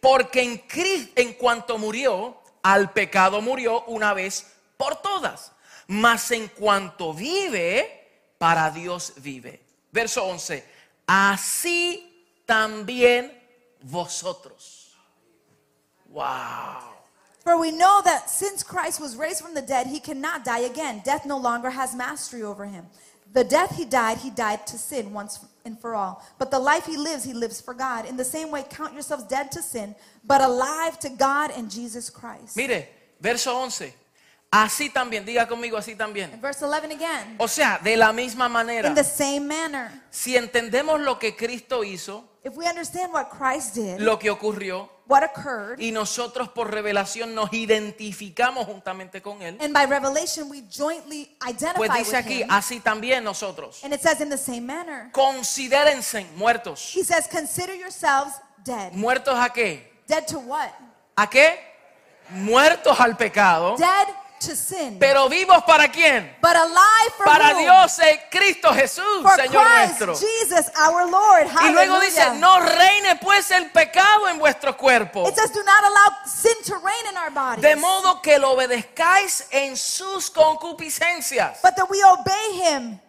[0.00, 5.52] Porque en, Cris- en cuanto murió, al pecado murió una vez por todas.
[5.86, 9.62] Mas en cuanto vive, para Dios vive.
[9.90, 10.66] Verso 11.
[11.06, 13.42] Así también
[13.80, 14.94] vosotros.
[16.06, 16.93] Wow.
[17.44, 21.02] For we know that since Christ was raised from the dead, he cannot die again.
[21.04, 22.86] Death no longer has mastery over him.
[23.32, 26.24] The death he died, he died to sin once and for all.
[26.38, 28.06] But the life he lives, he lives for God.
[28.06, 32.08] In the same way, count yourselves dead to sin, but alive to God and Jesus
[32.10, 32.56] Christ.
[32.56, 32.88] Mire,
[33.20, 33.92] verso 11.
[34.52, 36.40] Así también, diga conmigo así And también.
[36.40, 37.36] verse 11 again.
[37.40, 41.82] O sea, de la misma manera, In the same manner, si entendemos lo que Cristo
[41.82, 46.70] hizo, if we understand what Christ did, lo que ocurrió, what occurred, y nosotros por
[46.70, 52.24] revelación nos identificamos juntamente con Él, and by revelation we jointly identify pues dice with
[52.26, 53.80] aquí, him, así también nosotros.
[53.84, 55.10] and it says in the same manner.
[55.12, 56.94] Considérense muertos.
[56.94, 58.92] He says, consider yourselves dead.
[58.92, 59.92] ¿Muertos a qué?
[60.06, 60.70] Dead to what?
[61.16, 61.58] ¿A qué?
[62.30, 63.76] Muertos al pecado.
[63.76, 64.08] Dead
[64.46, 64.98] to sin.
[64.98, 66.36] Pero vivos para quién?
[66.40, 67.62] but alive for Para whom?
[67.62, 70.14] Dios en Cristo Jesús, For Señor Christ nuestro.
[70.14, 71.48] Jesus our Lord.
[71.64, 75.26] Y luego dice, no reine pues el pecado en vuestro cuerpo.
[75.28, 77.62] It says, do not allow sin to reign in our bodies.
[77.62, 81.60] De modo que lo obedezcáis en sus concupiscencias.
[81.62, 83.00] but that we obey him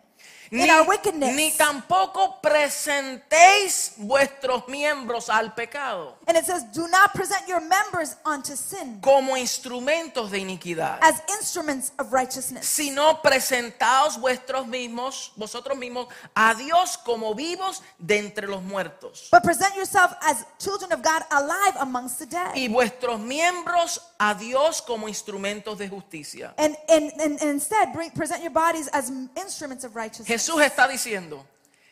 [0.55, 1.35] Ni, in our wickedness.
[1.35, 8.15] ni tampoco presentéis vuestros miembros al pecado And it says, do not present your members
[8.25, 10.99] unto sin como instrumentos de iniquidad.
[11.01, 12.67] as instruments of righteousness.
[12.67, 19.29] sino presentaos vuestros mismos, vosotros mismos, a Dios como vivos de entre los muertos.
[19.31, 22.55] But present yourself as children of God alive amongst the dead.
[22.55, 26.53] Y vuestros miembros a Dios como instrumentos de justicia.
[26.57, 30.27] And, and, and, and instead, bring, present your bodies as instruments of righteousness.
[30.45, 31.43] Jesús está diciendo,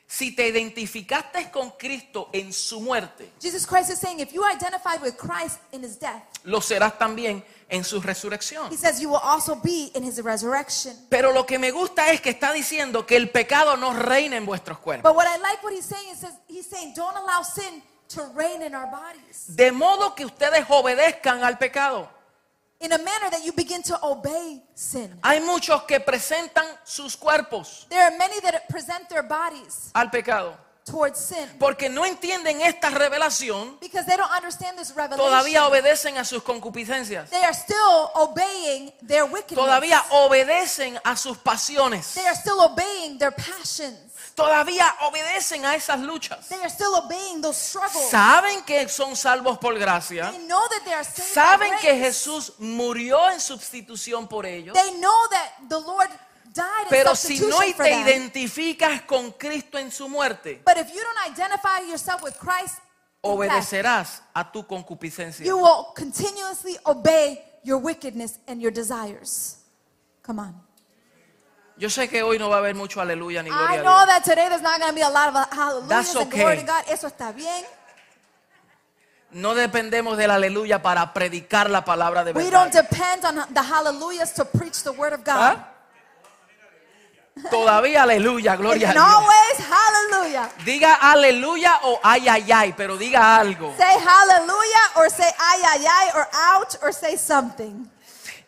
[0.06, 5.02] si te identificaste con Cristo en su muerte, Jesus Christ is saying, if you identified
[5.02, 8.70] with Christ in his death, lo serás también en su resurrección.
[8.70, 10.94] he says you will also be in his resurrection.
[11.10, 14.46] Pero lo que me gusta es que está diciendo que el pecado no reina en
[14.46, 15.12] vuestros cuerpos.
[15.12, 18.22] But what I like what he's saying is says, he's saying, don't allow sin to
[18.36, 22.08] reign in our bodies De modo que ustedes obedezcan al pecado.
[22.84, 25.10] In a manner that you begin to obey sin.
[25.24, 30.58] Hay muchos que presentan sus cuerpos There are many that present their bodies al pecado.
[30.86, 35.26] towards sin Porque no entienden esta revelación, because they don't understand this revelation.
[35.26, 37.30] todavía obedecen a sus concupiscencias.
[37.30, 39.58] They are still obeying their wickedness.
[39.66, 42.14] Todavía obedecen a sus pasiones.
[42.16, 44.13] They are still obeying their passions.
[44.36, 46.48] Todavía obedecen a esas luchas.
[46.50, 48.10] They are still obeying those struggles.
[48.10, 50.32] Saben que son salvos por gracia.
[50.32, 52.04] They know that they are saved by Saben que grace.
[52.06, 54.74] Jesús murió en sustitución por ellos.
[54.74, 56.10] They know that the Lord
[56.54, 58.08] died in Pero si substitution no for te them.
[58.08, 63.30] identificas con Cristo en su muerte, But if you don't identify yourself with Christ, in
[63.40, 65.46] death, obedecerás a tu concupiscencia.
[65.46, 69.60] you will continuously obey your wickedness and your desires.
[70.24, 70.56] Come on.
[71.78, 74.06] Yo sé que hoy no va a haber mucho aleluya ni I gloria a know
[74.06, 74.08] Dios.
[74.08, 76.62] that today there's not going to be a lot of hallelujahs That's and glory to
[76.62, 76.66] okay.
[76.66, 76.84] God.
[76.88, 77.66] Eso está bien.
[79.32, 82.72] No dependemos del aleluya para predicar la palabra de We verdad.
[82.72, 85.58] don't depend on the hallelujahs to preach the word of God.
[85.58, 85.70] ¿Ah?
[87.50, 89.04] Todavía aleluya, gloria a Dios.
[89.04, 90.52] always hallelujah.
[90.64, 93.74] Diga aleluya o ay, ay, ay, pero diga algo.
[93.76, 97.90] Say hallelujah or say ay, ay, ay or ouch or say something.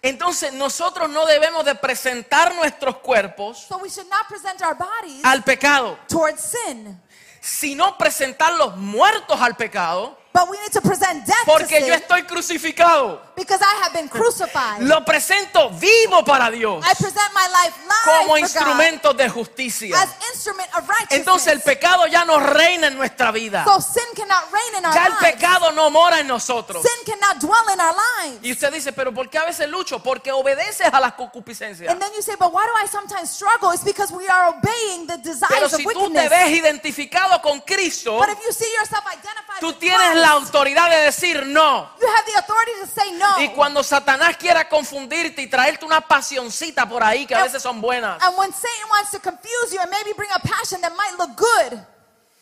[0.05, 5.23] Entonces nosotros no debemos de presentar nuestros cuerpos So we should not present our bodies
[5.23, 7.01] al pecado, towards sin,
[7.41, 12.21] sino presentarlos muertos al pecado, but we need to present death to porque yo estoy
[12.23, 13.19] crucificado.
[13.35, 14.81] Because I have been crucified.
[14.81, 19.95] Lo presento vivo para Dios, I present my life live como instrumento de justicia.
[20.01, 21.19] as instrument of righteousness.
[21.19, 23.63] Entonces el pecado ya no reina en nuestra vida.
[23.65, 25.33] so sin cannot reign in our Ya el lives.
[25.33, 26.81] pecado no mora en nosotros.
[26.83, 28.39] Sin cannot dwell in our lives.
[28.43, 30.01] Y usted dice, pero ¿por qué a veces lucho?
[30.01, 31.89] Porque obedeces a las concupiscencias.
[31.91, 33.71] And then you say, but why do I sometimes struggle?
[33.73, 36.29] It's because we are obeying the Pero desires of si tú te wickedness.
[36.29, 40.89] ves identificado con Cristo, But if you see yourself identified tú tienes Christ, la autoridad
[40.89, 41.89] de decir no.
[41.99, 43.24] you have the authority to say no.
[43.39, 47.81] Y cuando Satanás quiera confundirte y traerte una pasioncita por ahí que a veces son
[47.81, 48.21] buenas.
[48.21, 51.35] And when Satan wants to confuse you and maybe bring a passion that might look
[51.37, 51.79] good,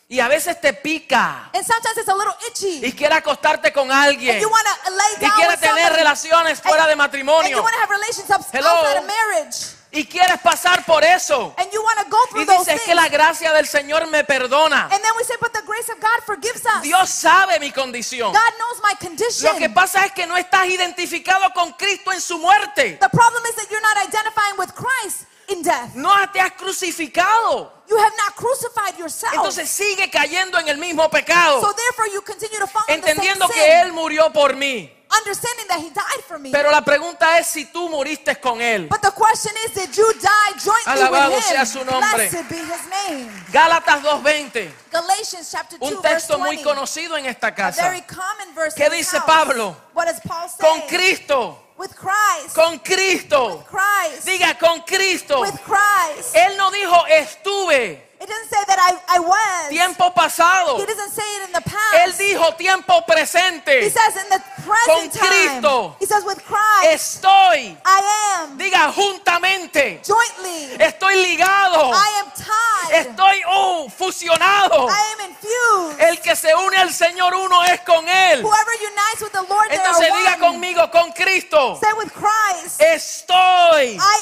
[0.10, 1.50] y a veces te pica.
[1.54, 4.36] And sometimes it's a little itchy, y quiere acostarte con alguien.
[4.36, 7.89] And you lay y down quiere with tener somebody, relaciones fuera de and matrimonio have
[7.89, 8.69] relationships Hello.
[8.69, 9.56] outside of marriage,
[9.93, 13.08] y quieres pasar por eso and you want to go y those dices que la
[13.10, 14.89] gracia del Señor me perdona.
[14.91, 16.82] And then we say, but the grace of God forgives us.
[16.82, 18.34] Dios sabe mi condición.
[18.34, 19.53] God knows my condition.
[19.53, 22.97] Lo que pasa es que no estás identificado con Cristo en su muerte.
[22.99, 25.95] The problem is that you're not identifying with Christ in death.
[25.95, 27.71] No te has crucificado.
[27.88, 29.34] You have not crucified yourself.
[29.34, 31.62] Entonces sigue cayendo en el mismo pecado.
[31.62, 34.56] so therefore you continue to fall in the same Entendiendo sin, que Él murió por
[34.56, 34.91] mí.
[35.19, 36.52] Understanding that he died for me.
[36.52, 38.88] Pero la pregunta es si tú moriste con Él.
[38.89, 41.56] But the question is, did you die jointly Alabado with him?
[41.56, 42.30] sea su nombre.
[42.30, 43.30] Blessed be his name.
[43.52, 46.63] Gálatas 2.20, Galatians chapter 2 un verse texto muy 20.
[46.63, 47.84] conocido en esta A casa.
[47.89, 49.26] very common verse ¿Qué in dice house.
[49.26, 49.76] Pablo?
[49.93, 50.67] What does Paul say?
[50.67, 52.56] Con Cristo, With Christ.
[52.56, 53.65] con Cristo.
[53.69, 54.26] Christ.
[54.26, 55.41] Diga, con Cristo.
[55.41, 56.36] With Christ.
[56.36, 59.69] Él no dijo estuve, It doesn't say that I, I was.
[59.69, 60.77] tiempo pasado.
[60.79, 61.93] He doesn't say it in the past.
[62.05, 63.91] Él dijo tiempo He presente.
[63.91, 65.89] says in the present Con Cristo.
[65.89, 65.95] time.
[65.99, 67.19] He says with Christ.
[67.19, 69.99] Estoy, I am diga juntamente.
[70.07, 70.77] jointly.
[70.79, 71.91] Estoy ligado.
[71.91, 73.07] I am tied.
[73.07, 74.88] Estoy oh, fusionado.
[74.88, 75.99] I am infused.
[75.99, 78.41] El que se une al Señor uno es con Él.
[78.41, 80.53] Whoever unites with the Lord, they Entonces are diga one.
[80.53, 81.77] conmigo, con Cristo.
[81.81, 82.79] Say with Christ.
[82.81, 84.19] Estoy I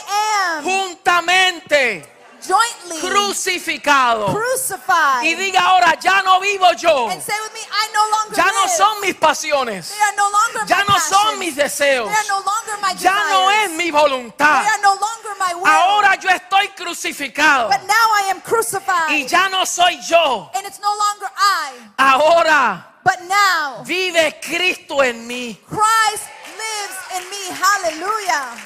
[0.58, 4.28] am juntamente jointly crucificado.
[4.34, 5.24] crucified.
[5.24, 7.10] Y diga ahora, ya no vivo yo.
[7.10, 8.70] and say with me, I no longer Ya no live.
[8.76, 9.90] son mis pasiones.
[9.90, 12.08] They are no longer Ya my no son mis deseos.
[12.08, 14.66] They are no longer my Ya no es mi They voluntad.
[14.66, 15.68] are no longer my will.
[15.68, 17.70] Ahora yo estoy crucificado.
[17.70, 19.10] but now I am crucified.
[19.12, 20.50] Y ya no soy yo.
[20.56, 25.58] and it's no longer I, Ahora but now vive Cristo en mí.
[25.68, 26.26] Christ
[26.58, 27.42] lives in me.
[27.52, 28.58] Hallelujah.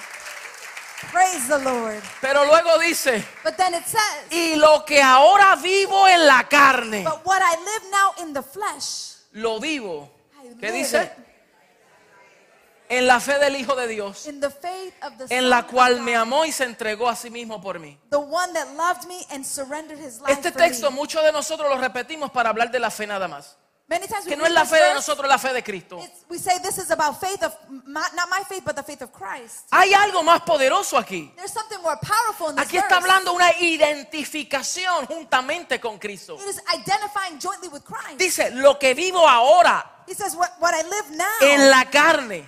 [1.11, 2.01] Praise the Lord.
[2.21, 7.03] Pero luego dice, But then it says, y lo que ahora vivo en la carne,
[7.03, 10.09] but what I live now in the flesh, lo vivo.
[10.41, 11.11] I ¿Qué live dice?
[12.87, 15.95] En la fe del Hijo de Dios, in the faith of the en la cual
[15.95, 17.97] God, me amó y se entregó a sí mismo por mí.
[18.11, 21.77] the one that loved me and surrendered his life Este texto muchos de nosotros lo
[21.77, 23.57] repetimos para hablar de la fe nada más.
[23.87, 25.99] Many times we Que no es la fe de nosotros, es la fe de Cristo.
[26.27, 27.53] we say this is about faith of
[27.85, 29.67] not my faith, but the faith of Christ.
[29.71, 31.31] Hay algo más poderoso aquí.
[31.35, 33.11] There's something more powerful in this Aquí está verse.
[33.11, 36.35] hablando una identificación juntamente con Cristo.
[36.35, 38.17] It is identifying jointly with Christ.
[38.17, 42.45] Dice, lo que vivo ahora He says, what, what I live now en la carne,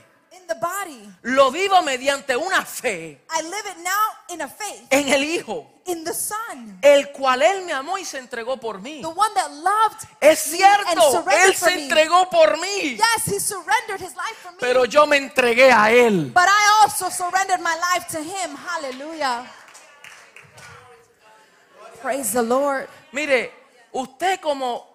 [0.50, 4.88] in the body, lo vivo mediante una fe I live it now in a faith
[4.92, 8.80] en el Hijo, in the Son, el cual Él me amó y se entregó por
[8.80, 9.02] mí.
[9.02, 11.84] the one that loved Es me and cierto, Él se me.
[11.84, 14.58] entregó por mí, Yes, He surrendered His life for me.
[14.60, 16.32] pero yo me entregué a Él.
[16.34, 18.56] but I also surrendered my life to Him.
[18.56, 19.46] Hallelujah.
[22.02, 22.88] Praise the Lord.
[23.12, 23.52] Mire,
[23.92, 24.86] usted como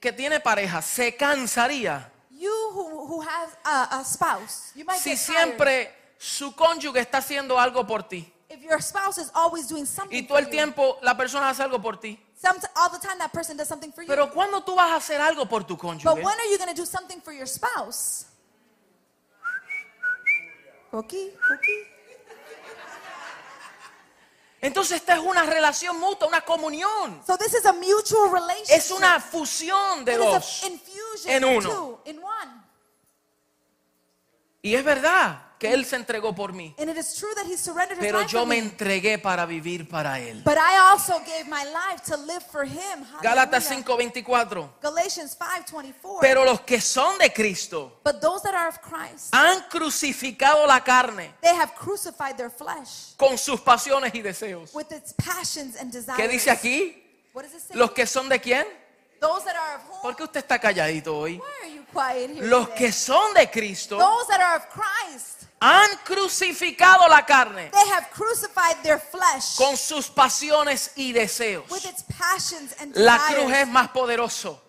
[0.00, 2.10] que tiene pareja, se cansaría
[2.42, 5.46] You who, who have a, a spouse, you might si get tired.
[5.46, 8.32] siempre su cónyuge está haciendo algo por ti.
[8.48, 11.80] If your spouse is always doing something Y todo el tiempo la persona hace algo
[11.80, 12.18] por ti.
[12.34, 14.08] some, all the time that person does something for you.
[14.08, 16.04] Pero ¿cuándo tú vas a hacer algo por tu but cónyuge?
[16.24, 18.26] when are you going to do something for your spouse?
[20.92, 21.88] Okay, okay.
[24.60, 27.20] Entonces esta es una relación mutua, una comunión.
[27.26, 28.76] So this is a mutual relationship.
[28.76, 30.62] Es una fusión de It dos.
[30.62, 30.64] is
[31.26, 32.02] en uno.
[34.62, 36.74] Y es verdad que Él se entregó por mí.
[36.76, 40.18] And it is true that he surrendered his Pero yo me entregué para vivir para
[40.18, 40.42] Él.
[40.44, 43.06] But I also gave my life to live for him.
[43.22, 44.24] Gálatas Hallelujah.
[44.24, 44.80] 5:24.
[44.80, 46.18] Galatians 5:24.
[46.20, 50.82] Pero los que son de Cristo but those that are of Christ, han crucificado la
[50.82, 51.32] carne
[53.16, 54.74] con sus pasiones y deseos.
[54.74, 56.16] with its passions and desires.
[56.16, 56.98] ¿Qué dice aquí?
[57.74, 58.66] ¿Los que son de quién?
[59.22, 60.02] Those that are of whom?
[60.02, 61.38] ¿Por qué usted está calladito hoy?
[61.38, 62.78] Why are you quiet here Los today?
[62.78, 68.08] que son de Cristo Those that are of Christ, han crucificado la carne they have
[68.10, 71.64] crucified their flesh con sus pasiones y deseos.
[71.70, 73.42] with its passions and La desires.
[73.44, 74.60] cruz es más poderoso.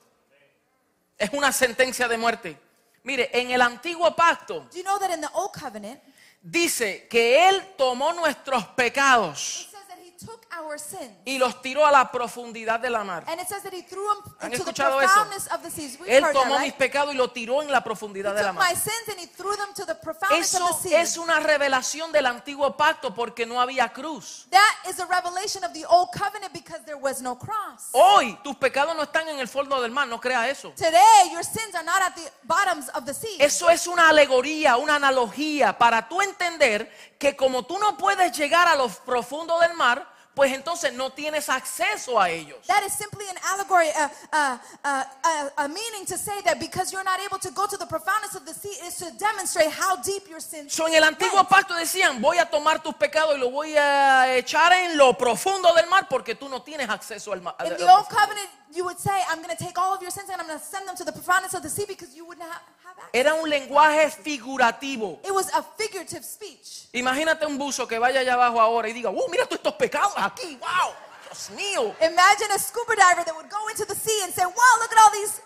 [1.18, 2.60] Es una sentencia de muerte.
[3.04, 6.00] Mire, en el antiguo pacto Do you know that in the old covenant,
[6.42, 11.86] dice que Él tomó nuestros pecados says that he took our sins y los tiró
[11.86, 13.24] a la profundidad de la mar.
[13.28, 15.08] and it says that he threw them ¿Han into the escuchado eso?
[15.14, 15.98] profoundness of the seas.
[16.00, 16.78] We've Él heard that, tomó mis right?
[16.78, 18.76] pecados y lo tiró en la He profundidad de la took my mar.
[18.76, 21.02] sins and he threw them to the profoundness Eso of the sea.
[21.02, 24.48] es una revelación del antiguo pacto porque no había cruz.
[24.52, 27.90] That is a revelation of the old covenant because there was no cross.
[27.92, 30.72] Hoy tus pecados no están en el fondo del mar, no crea eso.
[30.76, 33.38] Today, your sins are not at the bottoms of the sea.
[33.40, 38.68] Eso es una alegoría, una analogía para tú entender que como tú no puedes llegar
[38.68, 42.58] a lo profundo del mar, pues entonces no tienes acceso a ellos.
[42.68, 46.92] That is simply an allegory, a, a, a, a, a meaning to say that because
[46.92, 49.96] you're not able to go to the profoundness of the sea, is to demonstrate how
[49.98, 53.40] deep your sins So, en el antiguo pacto decían, voy a tomar tus pecados y
[53.40, 57.42] los voy a echar en lo profundo del mar porque tú no tienes acceso al
[57.42, 57.56] mar.
[57.66, 60.30] In the old covenant, you would say, I'm going to take all of your sins
[60.32, 62.48] and I'm going to send them to the profoundness of the sea because you wouldn't
[62.48, 62.83] have, have access.
[63.12, 65.20] Era un lenguaje figurativo.
[65.24, 66.88] It was a figurative speech.
[66.94, 70.14] Imagínate un buzo que vaya allá abajo ahora y diga, wow, mira todos estos pecados
[70.16, 70.94] aquí, wow,
[71.26, 71.96] Dios mío.
[72.02, 74.98] Imagine a scuba diver that would go into the sea and say, wow, look at
[74.98, 75.42] all these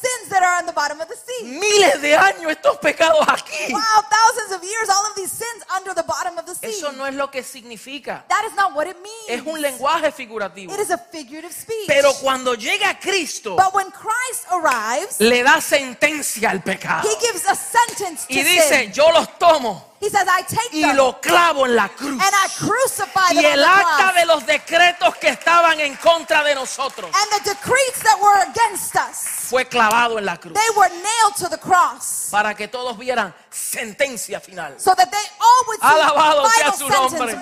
[0.00, 1.44] sins that are on the bottom of the sea.
[1.58, 3.72] Miles de años estos pecados aquí.
[3.72, 6.68] Wow, thousands of years, all of these sins under the bottom of the sea.
[6.70, 8.24] Eso no es lo que significa.
[8.28, 8.96] That is not what it
[9.28, 9.46] Es means.
[9.46, 10.72] un lenguaje figurativo.
[10.72, 11.86] It is a figurative speech.
[11.86, 17.08] Pero cuando llega Cristo, But when Christ arrives, le da sentencia al pecado.
[17.08, 18.92] he gives a sentence to Y dice, sin.
[18.92, 22.12] yo los tomo He says, I take y them lo clavo en la cruz.
[22.12, 26.54] and I crucify Y them el acta de los decretos que estaban en contra de
[26.54, 30.54] nosotros And the decrees that were against us, fue clavado en la cruz.
[30.54, 32.28] they were nailed to the cross.
[32.30, 34.74] Para que todos vieran sentencia final.
[34.78, 37.36] So that they see Alabado sea su nombre.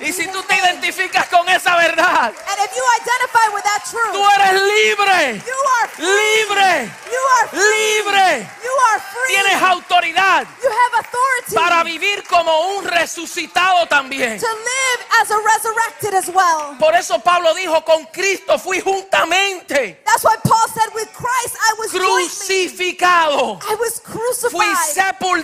[0.00, 4.12] Y si tú te identificas con esa verdad, And if you identify with that truth,
[4.12, 5.42] tú eres libre.
[5.46, 6.06] you are free.
[6.06, 6.90] Libre.
[7.10, 7.60] You are free.
[7.60, 8.48] Libre.
[8.62, 9.34] You are free.
[9.34, 14.38] Tienes autoridad you have authority para vivir como un resucitado también.
[14.38, 16.76] to live as a resurrected as well.
[16.78, 21.74] Por eso Pablo dijo, con Cristo fui juntamente That's why Paul said, with Christ I
[21.78, 23.58] was crucificado.
[23.62, 24.76] I was Fui crucified.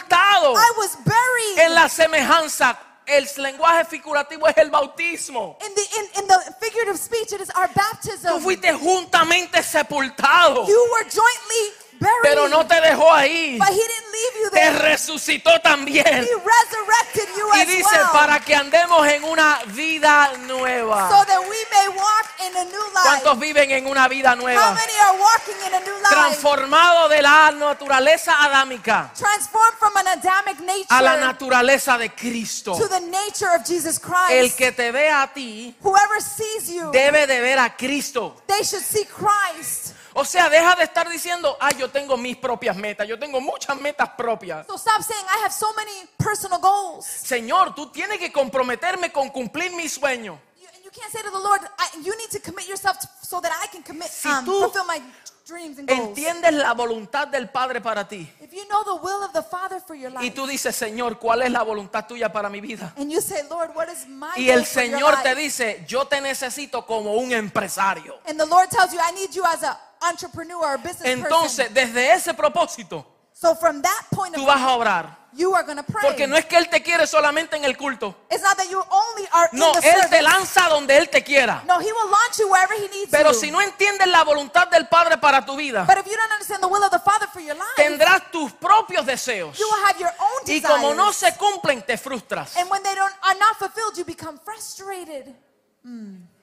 [0.01, 1.59] Sepultado I was buried.
[1.67, 2.79] en la semejanza.
[3.07, 5.57] El lenguaje figurativo es el bautismo.
[5.67, 8.41] In the in, in the figurative speech, it is our Tú baptism.
[8.41, 12.23] fuiste juntamente sepultado, You were jointly buried.
[12.23, 13.59] pero no te dejó ahí.
[13.59, 14.79] but he didn't leave you Te there.
[14.79, 16.05] resucitó también.
[16.07, 18.09] He resurrected you Y as dice, well.
[18.13, 21.09] para que andemos en una vida nueva.
[21.11, 23.03] so that we may walk in a new life.
[23.05, 24.73] ¿Cuántos viven en una vida How nueva?
[24.73, 26.09] many are walking in a new life?
[26.11, 32.77] Transformado de la naturaleza adámica Transformed from an Adamic nature a la naturaleza de Cristo.
[32.79, 34.31] to the nature of Jesus Christ.
[34.31, 38.43] El que te vea a ti Whoever sees you, debe de ver a Cristo.
[38.47, 39.95] they should see Christ.
[40.15, 43.81] O sea, deja de estar diciendo, ay, yo tengo mis propias metas, yo tengo muchas
[43.81, 44.67] metas propias.
[44.67, 47.07] So stop saying, I have so many personal goals.
[47.07, 50.39] Señor, tú tienes que comprometerme con cumplir mi sueño.
[50.61, 53.09] You, and you can't say to the Lord, I, you need to commit yourself to,
[53.23, 55.01] so that I can commit, Si um, tú fulfill my
[55.47, 56.09] dreams and goals.
[56.09, 58.29] Entiendes la voluntad del Padre para ti.
[58.41, 61.21] If you know the will of the Father for your life, Y tú dices, Señor,
[61.21, 62.93] ¿cuál es la voluntad tuya para mi vida?
[62.97, 66.85] and you say, Lord, what is my Y el Señor te dice, yo te necesito
[66.85, 68.19] como un empresario.
[68.27, 71.25] And the Lord tells you, I need you as an entrepreneur business person.
[71.25, 75.19] Entonces, desde ese propósito, So from that point of tú vas a view, obrar.
[75.33, 76.03] you are going to pray.
[76.03, 78.15] Porque no es que Él te quiere solamente en el culto.
[78.31, 80.11] It's not that you only are No, in the Él service.
[80.11, 81.63] te lanza donde Él te quiera.
[81.67, 83.39] No, He will launch you wherever He needs Pero you.
[83.41, 86.61] si no entiendes la voluntad del Padre para tu vida, But if you don't understand
[86.63, 89.57] the will of the Father for your life, tendrás tus propios deseos.
[89.59, 92.57] you will have your own Y como no se cumplen, te frustras.
[92.59, 95.35] And when they don't are not fulfilled, you become frustrated.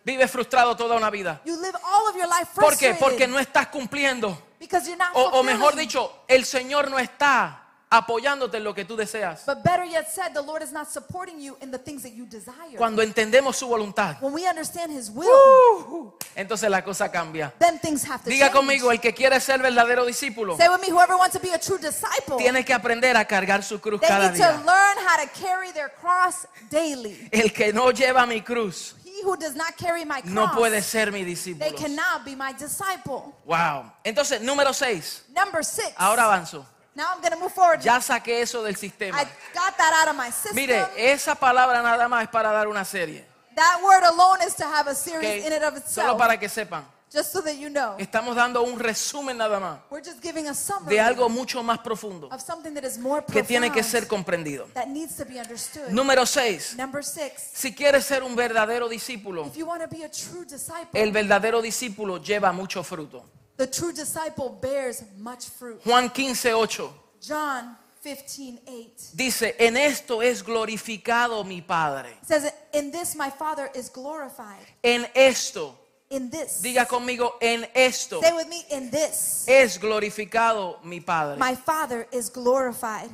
[0.08, 1.42] Vives frustrado toda una vida.
[1.44, 2.94] You live all of your life ¿Por qué?
[2.94, 4.42] Porque no estás cumpliendo.
[4.58, 8.86] because you're not O, o mejor dicho, el Señor no está apoyándote en lo que
[8.86, 9.46] tú deseas.
[9.46, 12.26] But better yet said, the Lord is not supporting you in the things that you
[12.26, 12.78] desire.
[12.78, 17.54] Cuando entendemos su voluntad, when we understand His will, uh, entonces la cosa cambia.
[17.60, 18.56] then things have to Diga change.
[18.58, 21.60] conmigo, el que quiere ser verdadero discípulo, Say with me, whoever wants to be a
[21.60, 24.66] true disciple, tiene que aprender a cargar su cruz cada need to día.
[24.66, 27.28] learn how to carry their cross daily.
[27.32, 31.12] El que no lleva mi cruz who does not carry my cross, no puede ser
[31.12, 31.76] mi they discípulo.
[31.78, 33.34] cannot be my disciple.
[33.46, 33.92] Wow.
[34.04, 35.24] Entonces, número 6.
[35.36, 35.94] Number six.
[35.98, 36.66] Ahora avanzo.
[36.96, 37.82] now I'm going to move forward.
[37.82, 39.18] Ya saqué eso del sistema.
[39.18, 40.56] I got that out of my system.
[40.56, 43.24] Mire, esa palabra nada más es para dar una serie.
[43.56, 46.18] that word alone is to have a series in and of Solo itself.
[46.18, 46.84] para que sepan.
[47.14, 47.96] Just so that you know.
[47.98, 51.80] Estamos dando un resumen nada más We're just giving a summary de algo mucho más
[51.80, 54.68] profundo of something that is more que profound tiene que ser comprendido.
[54.74, 55.90] that needs to be understood.
[55.90, 56.76] Número 6.
[56.78, 60.44] Number six, Si quieres ser un verdadero discípulo, if you want to be a true
[60.46, 63.24] disciple, el verdadero discípulo lleva mucho fruto.
[63.58, 65.82] the true disciple bears much fruit.
[65.84, 66.90] Juan 15, 8
[67.22, 72.18] John 15, 8 dice, en esto es glorificado mi Padre.
[72.22, 74.66] says, In this my Father is glorified.
[74.84, 75.76] En esto,
[76.10, 76.62] In this.
[76.62, 79.46] diga conmigo, en esto Say with me, in this.
[79.48, 81.38] es glorificado mi Padre.
[81.38, 83.10] My Father is glorified.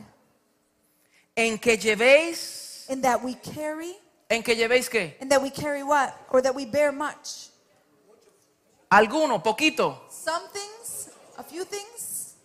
[1.36, 3.96] En que llevéis, In that we carry,
[4.30, 5.16] en que llevéis qué?
[5.22, 6.16] and that we carry what?
[6.30, 7.48] Or that we bear much.
[8.92, 12.36] Alguno, poquito, Some things, a few things.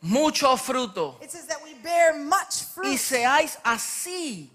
[0.00, 1.14] mucho fruto.
[1.22, 2.88] It says that we bear much fruit.
[2.88, 4.50] Y seáis así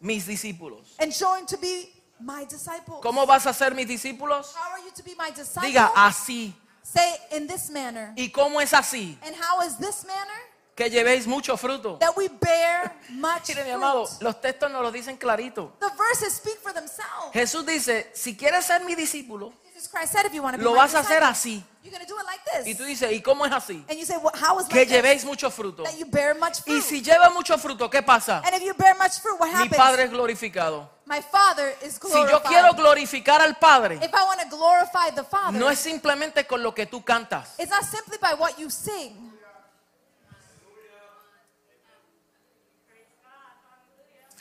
[0.00, 0.96] mis discípulos.
[0.98, 1.90] And showing to be
[2.20, 2.96] my disciple.
[3.02, 4.54] ¿Cómo vas a ser mis discípulos?
[4.54, 5.68] How are you to be my disciple?
[5.68, 6.54] Diga así.
[6.82, 8.12] Say in this manner.
[8.16, 9.18] ¿Y cómo es así?
[9.22, 10.48] And how is this manner?
[10.74, 11.98] Que llevéis mucho fruto.
[11.98, 15.72] That we bear much Mire, mi amado, los textos nos lo dicen clarito.
[15.80, 17.32] The verses speak for themselves.
[17.32, 20.58] Jesús dice, si quieres ser mi discípulo, He Jesus Christ said, if you want to
[20.58, 21.62] be lo vas a hacer así.
[21.84, 22.76] you're going to do it like Y this.
[22.76, 23.84] tú dices, ¿y cómo es así?
[23.88, 25.84] And you say, well, how is Que llevéis mucho fruto.
[25.84, 26.82] Y fruit.
[26.82, 28.42] si lleva mucho fruto, ¿qué pasa?
[28.44, 29.76] And if you bear much fruit, what Mi happens?
[29.76, 30.90] Padre es glorificado.
[31.06, 32.30] My Father is Si glorified.
[32.30, 36.44] yo quiero glorificar al Padre, if I want to glorify the Father, no es simplemente
[36.44, 37.54] con lo que tú cantas.
[37.56, 39.32] it's not simply by what you sing.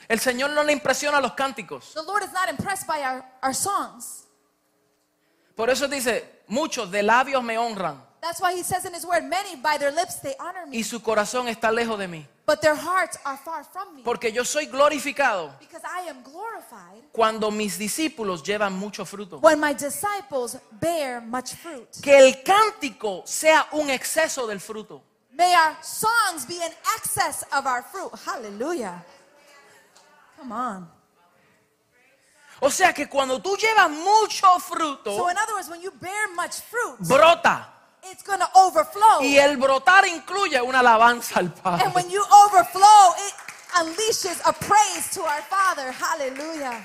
[0.10, 1.94] El Señor no le impresiona los cánticos.
[1.94, 4.27] The Lord is not impressed by our, our songs.
[5.58, 9.24] Por eso dice, muchos de labios me honran That's why he says in his word,
[9.26, 12.26] many by their lips they honor me, y su corazón está lejos de mí.
[12.46, 14.02] but their hearts are far from me.
[14.04, 19.40] Porque yo soy glorificado Because I am glorified cuando mis discípulos llevan mucho fruto.
[19.42, 21.88] when my disciples bear much fruit.
[22.02, 25.02] Que el cántico sea un exceso del fruto.
[25.32, 28.12] May our songs be in excess of our fruit.
[28.26, 29.04] Hallelujah.
[30.38, 30.88] Come on.
[32.60, 36.28] O sea que cuando tú llevas mucho fruto, So, in other words, when you bear
[36.36, 37.68] much fruit, brota.
[38.12, 39.22] it's going to overflow.
[39.22, 41.86] Y el brotar incluye una alabanza al Padre.
[41.86, 43.34] And when you overflow, it
[43.76, 45.92] unleashes a praise to our Father.
[45.92, 46.82] Hallelujah.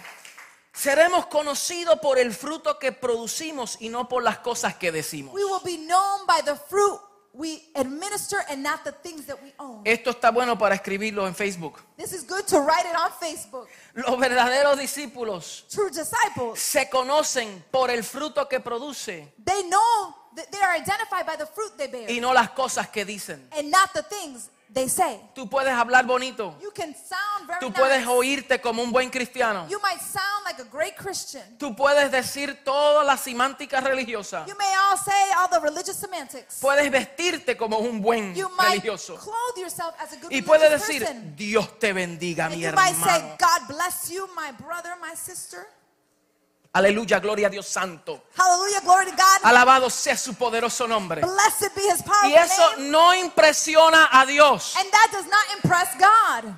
[0.74, 5.34] Seremos conocidos por el fruto que producimos y no por las cosas que decimos.
[5.34, 6.98] We will be known by the fruit
[7.34, 9.82] we administer and not the things that we own.
[9.84, 11.80] Esto está bueno para escribirlo en Facebook.
[11.96, 13.68] This is good to write it on Facebook.
[13.94, 20.50] Los verdaderos discípulos True disciples, se conocen por el fruto que produce they know that
[20.50, 23.48] they are identified by the fruit they bear y no las cosas que dicen.
[23.58, 25.20] and not the things they say.
[25.34, 26.56] Tú puedes hablar bonito.
[26.62, 28.08] You can sound very Tú puedes nice.
[28.08, 29.66] oírte como un buen cristiano.
[29.68, 31.42] You might sound like a great Christian.
[31.58, 34.46] Tú puedes decir toda la semántica religiosa.
[34.46, 36.58] You may all say all the religious semantics.
[36.60, 39.16] Puedes vestirte como un buen You might religioso.
[39.18, 41.36] clothe yourself as a good Y puedes decir, person.
[41.36, 43.36] Dios te bendiga, And mi you might say, hermano.
[43.38, 45.66] God bless you, my brother, my sister.
[46.74, 48.24] Aleluya, gloria a Dios santo.
[48.34, 49.40] Hallelujah, glory to God.
[49.44, 51.20] Alabado sea su poderoso nombre.
[51.20, 52.90] Blessed be his powerful Y eso name.
[52.90, 54.74] no impresiona a Dios.
[54.78, 56.54] And that does not impress God.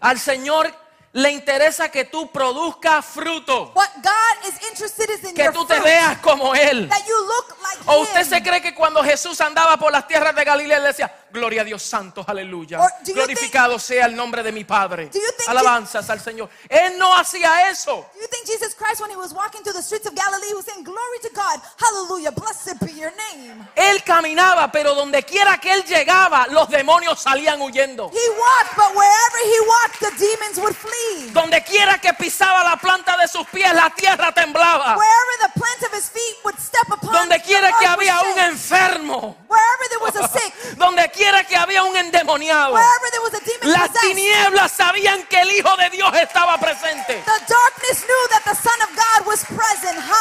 [0.00, 0.70] Al Señor
[1.14, 3.72] le interesa que tú produzcas fruto.
[3.74, 5.84] What God is interested is in Que your tú te fruit.
[5.86, 6.86] veas como Él.
[6.90, 8.28] That you look like ¿O usted him.
[8.28, 11.64] se cree que cuando Jesús andaba por las tierras de Galilea, él decía, gloria a
[11.64, 12.80] Dios santo, aleluya.
[13.04, 15.10] Glorificado sea el nombre de mi Padre.
[15.46, 16.48] Alabanzas al Señor.
[16.68, 18.06] Él no hacía eso.
[18.14, 20.64] Do you think Jesus Christ, when he was walking through the streets of Galilee, was
[20.64, 23.66] saying, Glory to God, hallelujah, blessed be your name?
[23.76, 28.10] Él caminaba, pero donde quiera que él llegaba, los demonios salían huyendo.
[28.10, 31.30] He walked, but wherever he walked, the demons would flee.
[31.32, 34.96] Donde quiera que pisaba la planta de sus pies, la tierra temblaba.
[34.96, 39.36] Wherever the plant of his feet would step upon, Donde quiera que había un enfermo.
[39.48, 42.72] Wherever there was a sick, Donde quiera que había un endemoniado.
[42.72, 47.22] wherever there was a demon Las tinieblas sabían que el Hijo de Dios estaba presente.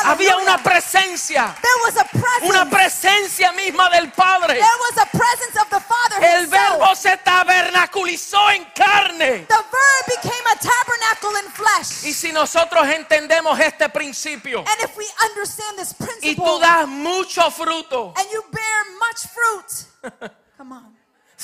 [0.03, 1.55] Había una presencia.
[1.61, 2.49] there was a presence.
[2.49, 4.55] Una presencia misma del Padre.
[4.55, 9.45] there was a presence of the Father El verbo se tabernaculizó en carne.
[9.47, 12.05] the Verb became a tabernacle in flesh.
[12.05, 17.49] Y si nosotros entendemos este principio and if we understand this y tú das mucho
[17.51, 20.94] fruto, and you bear much fruit, come on,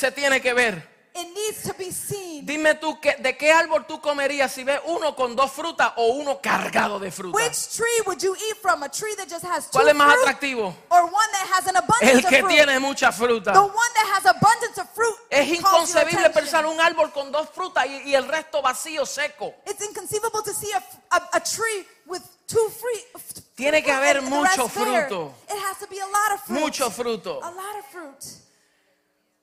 [0.02, 0.90] se tiene que ver.
[1.14, 2.46] it needs to be seen.
[2.46, 6.06] Dime tú, que, ¿de qué árbol tú comerías si ves uno con dos frutas o
[6.14, 7.36] uno cargado de frutas?
[7.42, 8.82] Which tree would you eat from?
[8.82, 10.74] A tree that just has two ¿Cuál es más atractivo?
[10.90, 12.50] or one that has an abundance El of que fruit?
[12.56, 13.52] tiene mucha fruta.
[13.52, 17.86] The one that has abundance of fruit Es inconcebible pensar un árbol con dos frutas
[17.88, 19.54] y, y el resto vacío, seco.
[19.68, 20.82] It's inconceivable to see a,
[21.12, 23.04] a, a tree with two free.
[23.16, 25.34] f- Tiene que haber mucho fruto.
[25.50, 26.58] It has to be a lot of fruit.
[26.60, 27.40] Mucho fruto.
[27.44, 28.38] A lot of fruit.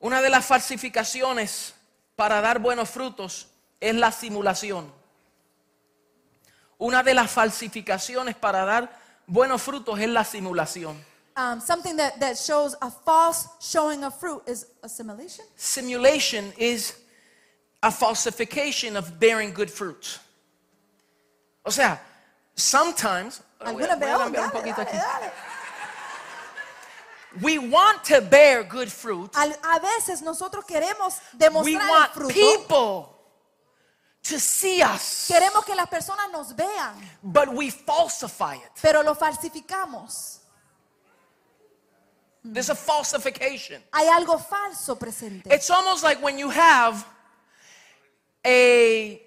[0.00, 1.74] Una de las falsificaciones
[2.14, 3.48] para dar buenos frutos
[3.80, 4.92] es la simulación.
[6.78, 8.90] Una de las falsificaciones para dar
[9.26, 11.04] buenos frutos es la simulación.
[11.36, 15.44] Um, something that, that shows a false showing of fruit is assimilation.
[15.56, 16.94] Simulation is
[17.82, 20.18] a falsification of bearing good fruit.
[21.64, 22.00] O sea,
[22.56, 24.96] sometimes voy a- voy a oh, cambiar un poquito aquí.
[27.42, 29.30] We want to bear good fruit.
[29.36, 32.34] A veces nosotros queremos We demostrar el want fruto.
[32.34, 33.14] people
[34.24, 38.70] to see us, Queremos que las personas nos vean, but we falsify it.
[38.82, 40.38] pero lo falsificamos.
[42.44, 43.82] There's a falsification.
[43.92, 45.52] Hay algo falso presente.
[45.52, 47.04] It's almost like when you have
[48.44, 49.20] a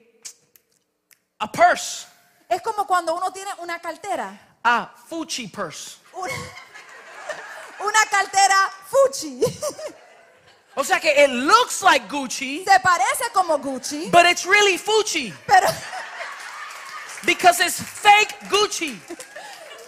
[1.40, 2.08] a purse,
[2.50, 4.38] Es como cuando uno tiene una cartera.
[4.64, 5.98] a Fuchi purse.
[6.14, 6.34] Una,
[7.84, 9.42] una cartera Fuchi.
[10.74, 15.34] O sea que it looks like Gucci, Se parece como Gucci, but it's really Fuchi.
[15.46, 15.68] pero,
[17.26, 18.98] because it's fake Gucci.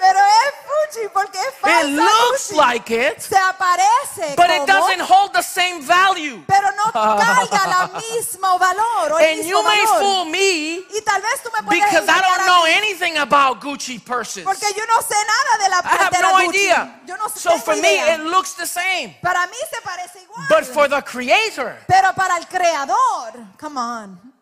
[0.04, 2.56] Pero es Gucci porque es falsa It looks Gucci.
[2.58, 6.44] like it, Se aparece but it doesn't hold the same value.
[6.46, 10.00] pero no carga la mismo valor o el And mismo you may valor.
[10.02, 13.98] fool me y tal vez tú me puedes because I don't know anything about Gucci
[14.04, 14.44] purses.
[14.44, 16.50] porque yo no sé nada de la I have no Gucci.
[16.50, 17.00] idea.
[17.06, 19.16] Yo no So for me, it looks the same.
[19.22, 20.48] Para mí se parece igual.
[20.50, 24.34] But for the creator, Pero para el creador, come on.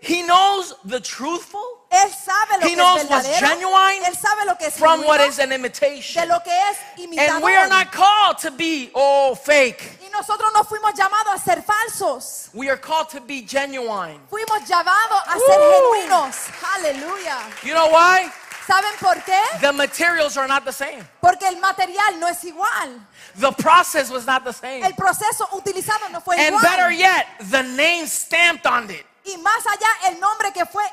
[0.00, 0.47] he knows
[0.84, 3.48] the truthful Él sabe lo He que knows es what's verdadero.
[3.48, 6.28] genuine Él sabe lo que es from what is an de imitation.
[6.28, 6.76] lo que es.
[7.18, 9.82] And we are not called to be, oh, fake.
[10.04, 12.50] y nosotros no fuimos llamados a ser falsos.
[12.54, 14.20] We are called to be genuine.
[14.30, 15.72] Fuimos llamados a ser Woo.
[15.72, 16.36] genuinos.
[16.76, 17.38] Aleluya.
[17.64, 18.30] You know why?
[18.66, 19.40] ¿Saben por qué?
[19.62, 21.02] The materials are not the same.
[21.22, 23.00] Porque el material no es igual.
[23.36, 24.82] The process was not the same.
[24.84, 26.62] El proceso utilizado no fue And igual.
[26.62, 30.84] better yet, the name stamped on it y más allá, el nombre que fue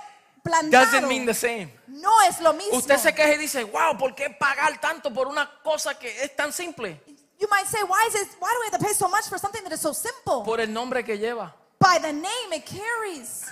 [0.44, 1.74] plantado doesn't mean the same.
[1.88, 2.78] no es lo mismo.
[2.78, 6.36] Usted se queja y dice, wow, ¿por qué pagar tanto por una cosa que es
[6.36, 7.02] tan simple?
[7.40, 8.30] You might say, why is it?
[8.40, 10.44] Why do we have to pay so much for something that is so simple?
[10.46, 11.54] Por el nombre que lleva.
[11.80, 13.52] By the name it carries.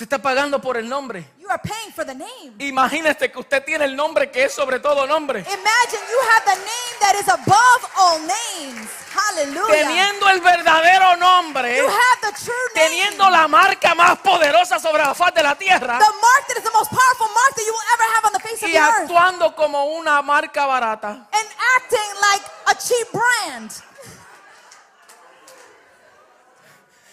[0.00, 1.22] Usted está pagando por el nombre.
[1.38, 2.54] You are paying for the name.
[2.58, 5.40] Imagínese que usted tiene el nombre que es sobre todo nombre.
[5.40, 8.88] Imagine you have the name that is above all names.
[9.12, 9.68] Hallelujah.
[9.70, 12.88] Teniendo el verdadero nombre, you have the true name.
[12.88, 16.64] teniendo la marca más poderosa sobre la faz de la tierra the mark that is
[16.64, 18.78] the most powerful mark that you will ever have on the face of y the
[18.78, 19.02] earth.
[19.02, 21.10] actuando como una marca barata.
[21.10, 23.70] And acting like a cheap brand.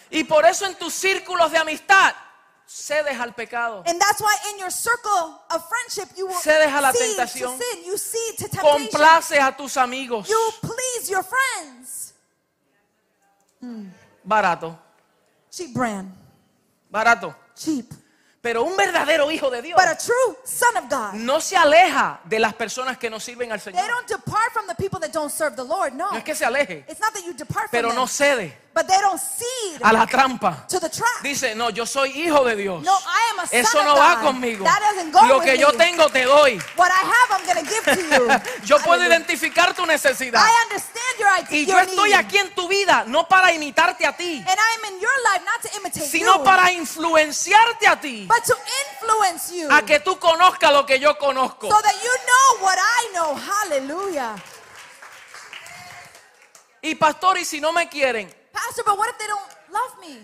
[0.08, 2.14] Y por eso en tus círculos de amistad
[2.70, 3.82] cedes al pecado.
[3.86, 7.56] And that's why in your circle of friendship you will Cedes a la tentación.
[7.58, 7.84] to sin.
[7.86, 8.88] You see to temptation.
[8.90, 10.28] Complaces a tus amigos.
[10.28, 12.12] You please your friends.
[14.24, 14.78] Barato,
[15.50, 16.12] Cheap brand.
[16.92, 17.34] barato.
[17.56, 17.92] Cheap.
[18.40, 21.14] Pero un verdadero hijo de Dios But a true son of God.
[21.14, 23.88] no se aleja de las personas que no sirven al They Señor.
[23.88, 25.92] don't depart from the people that don't serve the Lord.
[25.94, 26.12] No.
[26.12, 28.08] No es que se aleje, It's not that you depart pero from no them.
[28.14, 30.64] cede But they don't cede a la trampa.
[30.68, 31.20] to the trap.
[31.20, 32.80] Dice, no, yo soy hijo de Dios.
[32.84, 34.24] No, I am a son Eso of no va God.
[34.26, 34.64] conmigo.
[34.64, 36.60] That doesn't go Lo with que yo tengo te doy.
[36.76, 38.28] What I have, I'm going to give to you.
[38.68, 40.40] Yo puedo identificar tu necesidad.
[40.40, 41.58] I understand your idea.
[41.58, 44.94] Y yo estoy aquí en tu vida no para imitarte a ti, And I am
[44.94, 48.54] in your life not to imitate sino you, para influenciarte a ti, but to
[48.92, 51.68] influence you a que tú conozcas lo que yo conozco.
[51.68, 53.34] so that you know what I know.
[53.34, 54.36] Hallelujah.
[56.80, 60.18] Y pastor, y si no me quieren, Pastor, but what if they don't love me?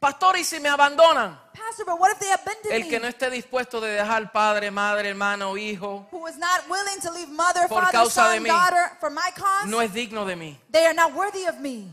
[0.00, 3.08] pastor, y si me abandonan, Pastor, but what if they abandon el que no me?
[3.08, 7.66] esté dispuesto de dejar padre, madre, hermano, hijo, Who is not willing to leave mother,
[7.68, 8.48] Por father, causa de son, mí.
[8.48, 9.66] daughter for my cause?
[9.66, 10.58] no es digno de mí.
[10.70, 11.86] They are not worthy of me.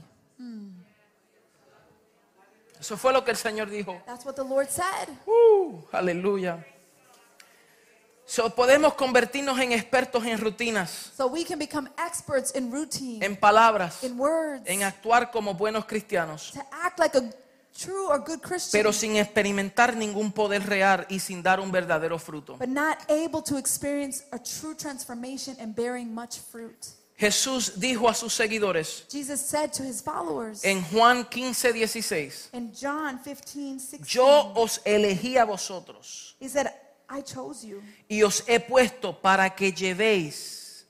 [2.80, 4.02] Eso fue lo que el Señor dijo.
[4.08, 5.08] That's what the Lord said.
[5.28, 6.66] Uh, aleluya.
[8.34, 13.36] So, podemos convertirnos en expertos en rutinas, So we can become experts in routine, en
[13.36, 17.30] palabras, in words, en actuar como buenos cristianos, to act like a
[17.78, 22.18] true or good Christian, pero sin experimentar ningún poder real y sin dar un verdadero
[22.18, 22.56] fruto.
[22.58, 26.88] but not able to experience a true transformation and bearing much fruit.
[27.18, 32.72] Jesús dijo a sus seguidores Jesus said to his followers en Juan 15, 16, in
[32.74, 36.68] John 15, 16, yo os elegí a vosotros he said,
[37.12, 40.86] I chose you y os he puesto para que llevéis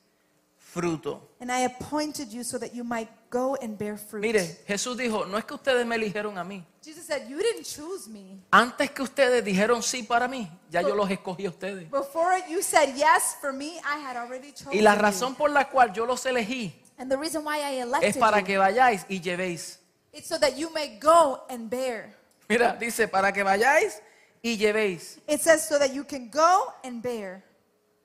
[0.58, 1.30] fruto.
[1.40, 4.22] and I appointed you so that you might go and bear fruit.
[4.22, 6.64] Mire, Jesús dijo, no es que ustedes me eligieron a mí.
[6.84, 8.40] Jesus said, You didn't choose me.
[8.52, 11.90] Antes que ustedes dijeron sí para mí, ya yo los escogí a ustedes.
[11.92, 15.02] Before you said yes for me, I had already chosen Y la you.
[15.02, 18.40] razón por la cual yo los elegí And the reason why I elected es para
[18.40, 19.80] you, que vayáis y llevéis.
[20.14, 22.14] it's so that you may go and bear.
[22.48, 24.02] Mira, dice, para que vayáis
[24.42, 25.20] y llevéis.
[25.28, 27.44] It says so that you can go and bear.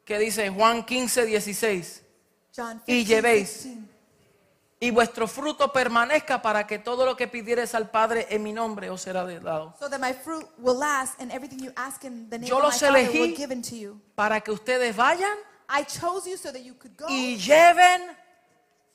[0.05, 2.03] Que dice Juan 15, 16.
[2.55, 3.62] John Y 15, llevéis.
[3.64, 3.78] 16.
[4.78, 8.91] Y vuestro fruto permanezca para que todo lo que pidiereis al Padre en mi nombre
[8.91, 9.74] os será dado.
[9.78, 12.62] So that my fruit will last and everything you ask in the name Yo of
[12.62, 13.20] my los Father elegí.
[13.20, 14.01] will given to you.
[14.14, 15.37] Para que ustedes vayan
[15.68, 18.03] I chose you so that you could go y lleven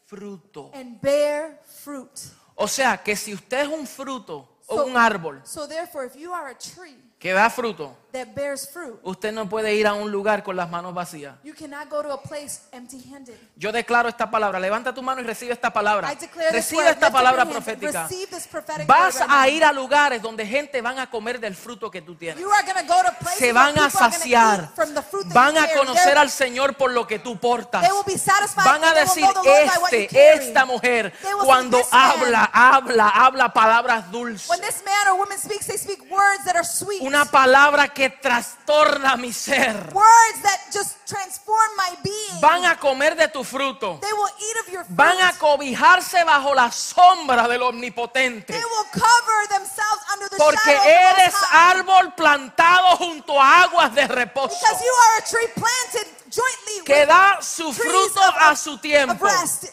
[0.05, 0.69] fruto.
[0.73, 2.11] and bear fruit.
[2.55, 6.33] O sea, que si usted es un fruto o un árbol So therefore, if you
[6.33, 10.11] are a tree que da fruto, that bears fruit, usted no puede ir a un
[10.11, 11.35] lugar con las manos vacías.
[11.43, 13.35] you cannot go to a place empty-handed.
[13.55, 14.59] Yo declaro esta palabra.
[14.59, 16.11] Levanta tu mano y recibe esta palabra.
[16.11, 16.87] I declare this Recibe word.
[16.93, 18.07] esta Lift up palabra your profética.
[18.09, 19.55] Receive this prophetic Vas word right a now.
[19.55, 22.39] ir a lugares donde gente van a comer del fruto que tú tienes.
[22.41, 24.63] You are going to go to places Se where van a people are gonna saciar.
[24.63, 27.19] eat from the fruit that Van you a conocer They're- al Señor por lo que
[27.19, 27.83] tú portas.
[27.83, 29.91] They will be satisfied Van a and they will decir, know the Lord by what
[29.91, 30.45] you este, carry.
[30.47, 34.49] esta mujer, They will say, cuando "This man." habla, habla, habla palabras dulces.
[34.49, 37.01] When this man or woman speaks, they speak words that are sweet.
[37.01, 39.75] Una palabra que trastorna mi ser.
[39.93, 42.41] words that just transform my being.
[42.41, 43.99] Van a comer de tu fruto.
[43.99, 44.97] they will eat of your fruit.
[44.97, 48.53] Van a cobijarse bajo la sombra del omnipotente.
[48.53, 53.63] they will cover themselves under the Porque shadow of the eres árbol plantado junto a
[53.63, 54.55] aguas de reposo.
[54.59, 59.27] Because you are a tree planted jointly Que da su fruto a su tiempo.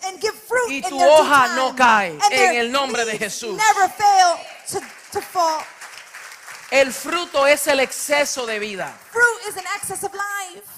[0.05, 3.57] and give fruit Y tu hoja no cae en el nombre de Jesús.
[4.71, 4.81] To,
[5.13, 5.63] to fall.
[6.71, 8.89] El fruto es el exceso de vida.
[9.11, 10.69] Fruit is an excess of life.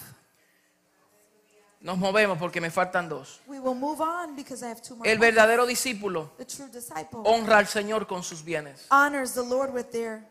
[1.81, 3.41] Nos movemos porque me faltan dos.
[3.47, 5.11] We will move on because I have two more.
[5.11, 8.87] El verdadero discípulo The true disciple honra al Señor con sus bienes.
[8.91, 10.23] honors the Lord with their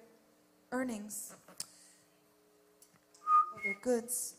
[0.72, 1.32] earnings,
[3.56, 4.36] or their goods.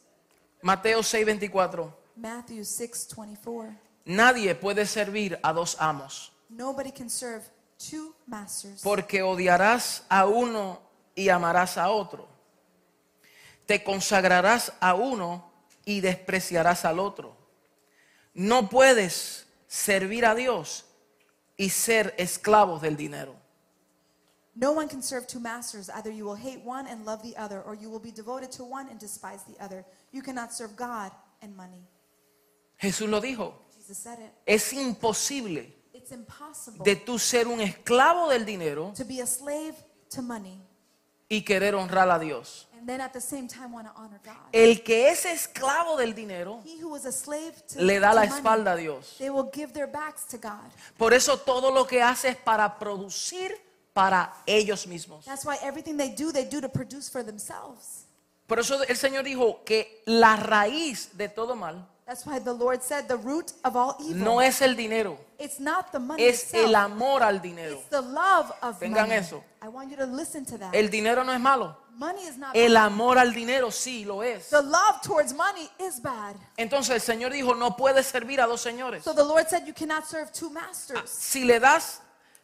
[0.63, 1.93] Mateo 6:24.
[2.17, 3.77] Matthew 6:24.
[4.07, 7.43] Nadie puede servir a dos amos, Nobody can serve
[7.81, 8.83] two masters.
[8.83, 10.81] porque odiarás a uno
[11.15, 12.29] y amarás a otro.
[13.67, 15.51] Te consagrarás a uno
[15.85, 17.37] y despreciarás al otro.
[18.35, 20.85] No puedes servir a Dios
[21.57, 23.37] y ser esclavos del dinero.
[24.55, 25.89] No one can serve two masters.
[25.89, 28.65] Either you will hate one and love the other, or you will be devoted to
[28.65, 29.85] one and despise the other.
[30.13, 31.87] You cannot serve God and money.
[32.79, 33.55] Jesús lo dijo.
[33.77, 34.33] Jesus said it.
[34.47, 35.80] Es imposible
[36.85, 39.75] de tú ser un esclavo del dinero to be a slave
[40.15, 40.61] to money
[41.29, 42.67] y querer honrar a Dios.
[42.77, 44.37] and then at the same time want to honor God.
[44.53, 48.15] El que es esclavo del dinero He who is a slave to, le da to
[48.17, 49.17] la money, espalda a Dios.
[49.19, 50.71] they will give their backs to God.
[50.97, 53.53] Por eso todo lo que hace es para producir
[53.93, 55.25] para ellos mismos.
[55.25, 58.07] That's why everything they do, they do to produce for themselves.
[58.47, 62.83] Por eso el Señor dijo que la raíz de todo mal That's why the Lord
[62.83, 64.25] said the root of all evil.
[64.25, 66.67] no es el dinero, it's not the money es itself.
[66.67, 67.75] el amor al dinero.
[67.75, 69.15] It's the love of Tengan money.
[69.15, 69.45] eso.
[69.63, 70.75] I want you to listen to that.
[70.75, 72.87] El dinero no es malo, money is not el bad.
[72.87, 74.51] amor al dinero sí lo es.
[74.51, 76.35] The love towards money is bad.
[76.59, 79.05] Entonces el Señor dijo, no puedes servir a dos señores.
[79.05, 81.09] So the Lord said you cannot serve two masters.
[81.09, 82.01] Si le das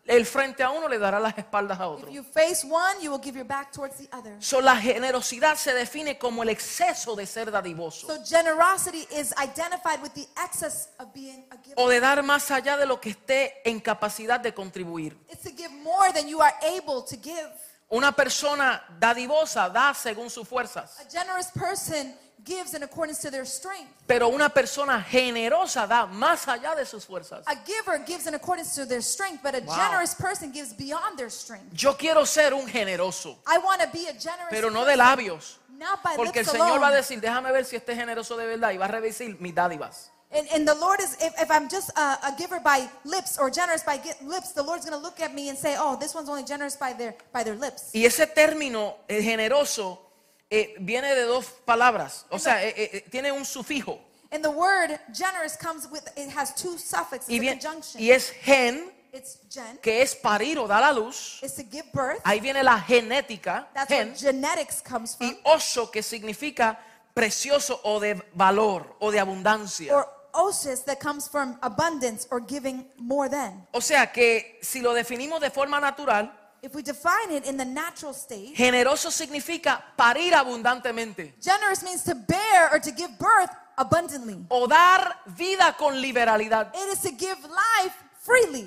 [0.07, 2.09] el frente a uno, le dará las espaldas a otro.
[2.09, 4.37] If you face one, you will give your back towards the other.
[4.41, 10.01] So, la generosidad se define como el exceso de ser dadivoso So generosity is identified
[10.03, 11.75] with the excess of being a giver.
[11.77, 15.17] o de dar más allá de lo que esté en capacidad de contribuir.
[15.29, 17.51] It's to give more than you are able to give.
[17.89, 22.17] Una persona dadivosa da según sus fuerzas, A generous person
[22.47, 23.91] gives in accordance to their strength.
[24.07, 27.43] pero una persona generosa da más allá de sus fuerzas.
[27.47, 29.77] A giver gives in accordance to their strength, but a Wow.
[29.77, 31.73] generous person gives beyond their strength.
[31.75, 35.03] Yo quiero ser un generoso, I want to be a generous pero no person, de
[35.05, 36.97] labios, not by porque el lips Señor va a alone.
[36.97, 40.11] decir, déjame ver si este es generoso de verdad y va a revisar mis dádivas.
[40.33, 43.49] And, and the Lord is, if, if I'm just a, a giver by lips or
[43.49, 46.29] generous by lips, the Lord's going to look at me and say, oh, this one's
[46.29, 47.91] only generous by their, by their lips.
[47.95, 50.06] Y ese término eh, generoso
[50.51, 53.99] eh, viene de dos palabras, o sea, eh, eh, eh, tiene un sufijo
[54.33, 57.61] And the word generous comes with, it has two suffixes, y, a bien-
[57.99, 61.39] y es gen, It's gen, que es parir o dar a luz.
[61.43, 62.21] is to give birth.
[62.25, 65.29] Ahí viene la genética, That's gen, where genetics comes from.
[65.31, 66.79] y oso, que significa
[67.15, 69.95] precioso o de valor o de abundancia.
[69.95, 73.67] Or osis that comes from abundance or giving more than.
[73.73, 76.31] O sea que si lo definimos de forma natural,
[76.67, 82.17] If we define it in the natural state, generoso significa parir abundantemente generous means to
[82.17, 84.45] bear or to give birth abundantly.
[84.49, 86.73] o dar vida con liberalidad.
[86.75, 88.67] It is to give life freely.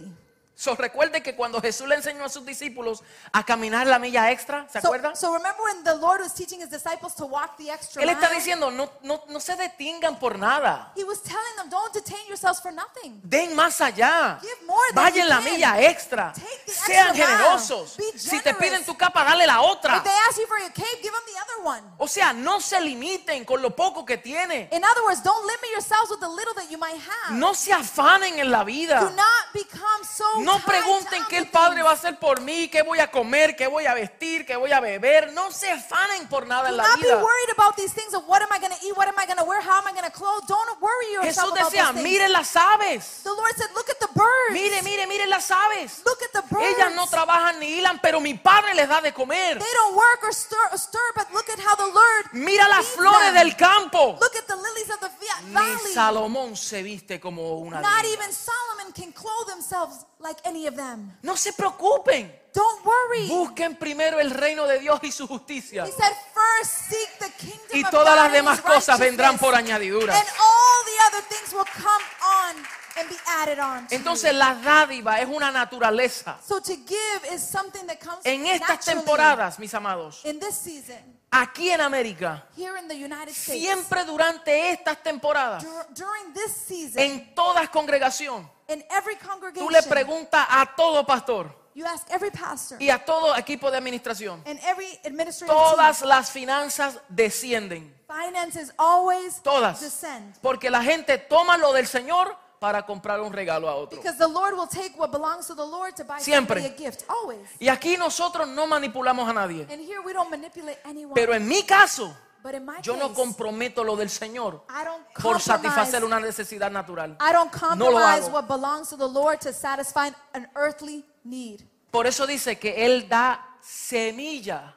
[0.60, 3.01] So, recuerde que cuando Jesús le enseñó a sus discípulos
[3.32, 5.16] a caminar la milla extra, ¿se acuerdan?
[5.16, 8.28] so remember when the Lord was teaching his disciples to walk the extra Él está
[8.30, 10.91] diciendo, no, no, no se detengan por nada.
[10.97, 13.22] He was telling them, don't detain yourselves for nothing.
[13.24, 14.38] Den más allá.
[14.41, 15.43] Give more than Vayan you la can.
[15.45, 16.34] milla extra.
[16.34, 17.26] Take the Sean extra mile.
[17.26, 17.95] generosos.
[17.95, 18.57] Be Si te generous.
[18.60, 19.95] piden tu capa, dale la otra.
[19.95, 21.84] If they ask you for your cape, give them the other one.
[21.99, 24.68] O sea, no se limiten con lo poco que tiene.
[24.74, 27.38] In other words, don't limit yourselves with the little that you might have.
[27.38, 28.99] No se afanen en la Do vida.
[29.16, 32.81] not become so No No pregunten qué el Padre va a hacer por mí, qué
[32.81, 35.31] voy a comer, qué voy a vestir, qué voy a beber.
[35.33, 37.17] No se afanen por nada en la vida.
[37.17, 39.37] worried about these things of what am I going to eat, what am I going
[39.37, 40.47] to wear, how am I going to clothe.
[40.47, 43.21] Don't worry yourself Jesús decía, miren las aves.
[43.23, 44.53] The Lord said, look at the birds.
[44.53, 46.01] Mire, mire, mire las aves.
[46.05, 46.65] Look at the birds.
[46.65, 49.59] Ellas no trabajan ni hilan, pero mi Padre les da de comer.
[49.59, 52.85] They don't work or stir, or stir, but look at how the Lord Mira las
[52.87, 53.35] flores them.
[53.35, 54.17] del campo.
[54.19, 55.93] Look at the lilies of the va- Ni valley.
[55.93, 61.11] Salomón se viste como una Not even Solomon can clothe themselves like any of them.
[61.24, 62.34] No se preocupen.
[62.53, 63.28] Don't worry.
[63.28, 65.86] Busquen primero el reino de Dios y su justicia.
[65.86, 69.38] He said, first seek the kingdom Y of todas God las and demás cosas vendrán
[69.38, 70.13] por añadidura.
[70.17, 72.55] And all the other things will come on
[72.99, 73.88] and be added on.
[73.88, 74.38] to Entonces you.
[74.39, 76.38] la dádiva es una naturaleza.
[76.45, 78.99] So to give is something that comes En estas naturally.
[79.05, 84.03] temporadas, mis amados, In this season, aquí en América, here in the United States, siempre
[84.05, 89.84] durante estas temporadas, dur- during this season, en toda congregación, in every tú congregation, le
[89.84, 94.59] preguntas a todo pastor you ask every pastor y a todo equipo de administración, and
[94.63, 94.99] every
[95.45, 97.95] todas team, las finanzas descienden.
[98.07, 99.80] finances always Todas.
[99.80, 100.36] descend.
[100.41, 103.97] Porque la gente toma lo del Señor para comprar un regalo a otro.
[103.97, 106.62] Because the Lord will take what belongs to the Lord to buy Siempre.
[106.62, 107.03] somebody a gift.
[107.10, 107.47] Always.
[107.60, 109.66] Y aquí nosotros no manipulamos a nadie.
[109.72, 111.14] And here we don't manipulate anyone.
[111.16, 114.84] Pero en mi caso, but in my yo no case, comprometo lo del Señor I
[114.84, 117.18] don't por satisfacer una necesidad natural.
[117.20, 118.30] I don't No lo hago.
[118.32, 121.64] what belongs to the Lord to satisfy an earthly need.
[121.91, 124.76] Por eso dice que Él da semilla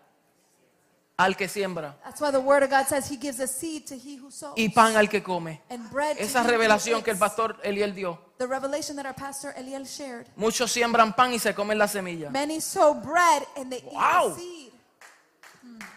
[1.24, 3.94] al que siembra That's why the word of God says he gives a seed to
[3.94, 5.60] he who sows y pan al que come.
[5.70, 8.18] and bread to Esa him who revelación que el pastor Eliel dio.
[8.38, 10.26] The revelation that our pastor Eliel shared.
[10.36, 12.30] Muchos siembran pan y se comen la semilla.
[12.30, 14.30] Many sow bread and they Wow.
[14.30, 14.72] eat the seed.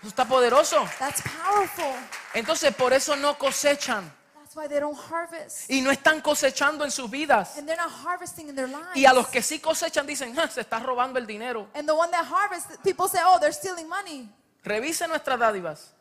[0.01, 0.87] Eso está poderoso.
[0.99, 1.91] That's powerful.
[2.33, 5.69] Entonces por eso no cosechan That's why they don't harvest.
[5.71, 7.57] y no están cosechando en sus vidas.
[7.57, 8.95] And they're not harvesting in their lives.
[8.95, 11.67] Y a los que sí cosechan dicen, "Ah, se está robando el dinero.
[11.73, 14.29] And the one that harvests, people say, oh, they're stealing money.
[14.65, 15.93] Revise nuestras dádivas.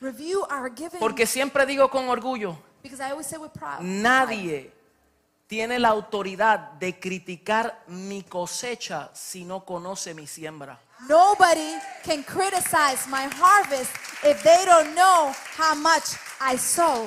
[0.00, 0.98] Review our giving.
[0.98, 3.78] Porque siempre digo con orgullo, because I always say with pride.
[3.82, 4.72] nadie
[5.46, 10.78] tiene la autoridad de criticar mi cosecha si no conoce mi siembra.
[11.08, 13.90] Nobody can criticize my harvest
[14.24, 17.06] if they don't know how much I sow.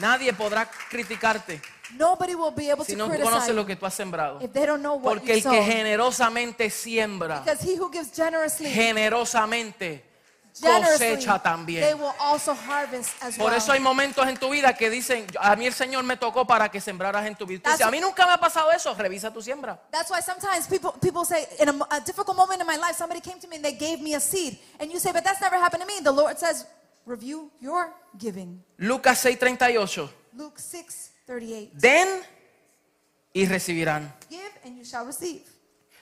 [0.00, 1.60] Nadie podrá criticarte
[1.98, 4.40] Nobody will be able si to no criticize conoce lo que tú has sembrado.
[4.40, 5.52] if they don't know what Porque you el sow.
[5.52, 10.11] que generosamente siembra, because he who gives generously, generosamente
[10.60, 11.98] cosecha they también.
[11.98, 15.66] will also harvest as Por eso hay momentos en tu vida que dicen, a mí
[15.66, 17.70] el Señor me tocó para que sembraras en tu vida.
[17.70, 19.80] Dices, a mí nunca me ha pasado eso, revisa tu siembra.
[19.90, 23.20] That's why sometimes people people say in a, a difficult moment in my life, somebody
[23.20, 25.56] came to me and they gave me a seed, and you say, but that's never
[25.56, 26.00] happened to me.
[26.02, 26.66] The Lord says,
[27.06, 28.62] review your giving.
[28.78, 30.08] Lucas 6:38.
[30.34, 31.72] Luke 6, 38.
[31.74, 32.08] Den
[33.32, 34.12] y recibirán.
[34.30, 35.42] Give and you shall receive.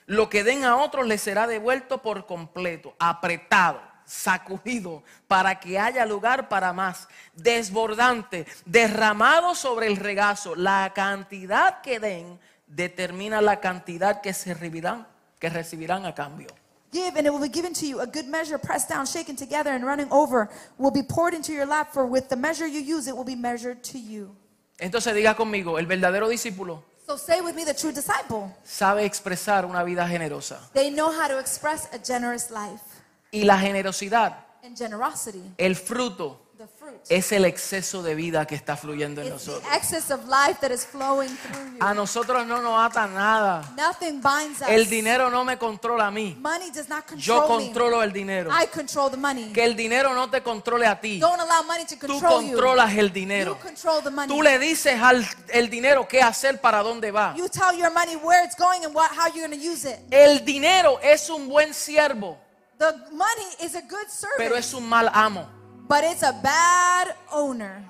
[0.07, 3.81] Lo que den a otros les será devuelto por completo, apretado,
[4.11, 10.55] sacudido, para que haya lugar para más, desbordante, derramado sobre el regazo.
[10.55, 15.07] La cantidad que den determina la cantidad que se recibirán,
[15.39, 16.49] que recibirán a cambio.
[16.91, 18.01] Give and it will be given to you.
[18.01, 21.65] A good measure, pressed down, shaken together, and running over, will be poured into your
[21.65, 21.93] lap.
[21.93, 24.35] For with the measure you use, it will be measured to you.
[24.77, 28.53] Entonces diga conmigo, el verdadero discípulo So say with me, the true disciple.
[28.63, 30.59] sabe expresar una vida generosa.
[30.73, 32.90] They know how to express a generous life
[33.31, 35.41] Y la generosidad, and generosity.
[35.57, 37.01] el fruto, The fruit.
[37.09, 39.73] es el exceso de vida que está fluyendo en It's the nosotros.
[39.73, 41.77] excess of life that is flowing through you.
[41.79, 43.63] A nosotros no nos ata nada.
[43.75, 44.67] Nothing binds us.
[44.67, 46.35] El dinero no me controla a mí.
[46.39, 47.65] Money does not Yo control me.
[47.65, 48.51] controlo el dinero.
[48.51, 49.51] I control the money.
[49.53, 51.19] Que el dinero no te controle a ti.
[51.19, 52.49] Don't allow money to Tú control you.
[52.51, 53.57] controlas el You dinero.
[53.59, 54.27] control the money.
[54.27, 57.33] Tú le dices al el dinero qué hacer, para dónde va.
[57.35, 59.97] You tell your money where it's going and what, how you're going to use it.
[60.11, 62.37] El dinero es un buen siervo,
[62.81, 65.47] The money is a good servant, pero es un mal amo.
[65.87, 67.83] but it's a bad owner.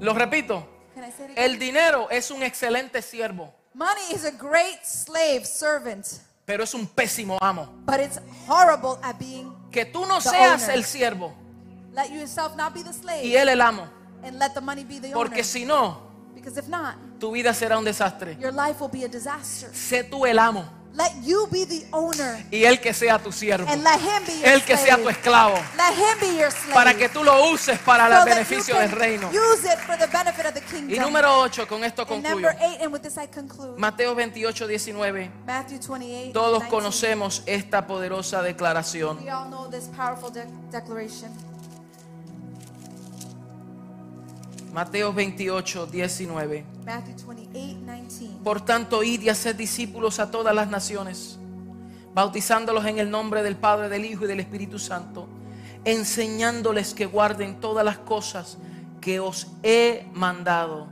[0.00, 0.64] Lo repito.
[1.36, 6.06] El dinero es un excelente siervo, Money is a great slave servant,
[6.46, 7.66] pero es un pésimo amo.
[7.84, 9.52] but it's horrible at being.
[9.72, 10.74] Que tú no The seas owner.
[10.76, 11.34] el siervo
[11.92, 13.88] Let yourself not be the slave y él el amo,
[14.22, 15.44] and let the money be the porque owner.
[15.44, 15.98] si no,
[16.32, 18.36] Because if not, tu vida será un desastre.
[18.40, 19.68] your life will be a disaster.
[19.74, 20.64] Sé tú el amo
[20.96, 24.32] Let you be the owner y él que sea tu siervo, and let him be
[24.38, 25.10] your él que sea tu slave.
[25.10, 26.72] esclavo, Let him be your slave.
[26.74, 29.28] para que tú lo uses para so el beneficio del reino.
[29.30, 31.00] Use it for the benefit of the Y kingdom.
[31.00, 32.30] número 8, con esto concluyo.
[32.48, 33.76] number eight, and with this I conclude.
[33.76, 35.30] Mateo 28, 19.
[35.44, 36.32] Matthew 28.
[36.32, 36.70] Todos 19.
[36.70, 39.18] conocemos esta poderosa declaración.
[39.24, 41.30] We all know this powerful de- declaration.
[44.74, 46.64] Mateo 28, 19.
[46.84, 48.08] Matthew 28, 19.
[48.08, 48.42] 18.
[48.42, 51.38] Por tanto, id y haced discípulos a todas las naciones,
[52.12, 55.28] bautizándolos en el nombre del Padre, del Hijo y del Espíritu Santo,
[55.84, 58.58] enseñándoles que guarden todas las cosas
[59.00, 60.88] que os he mandado.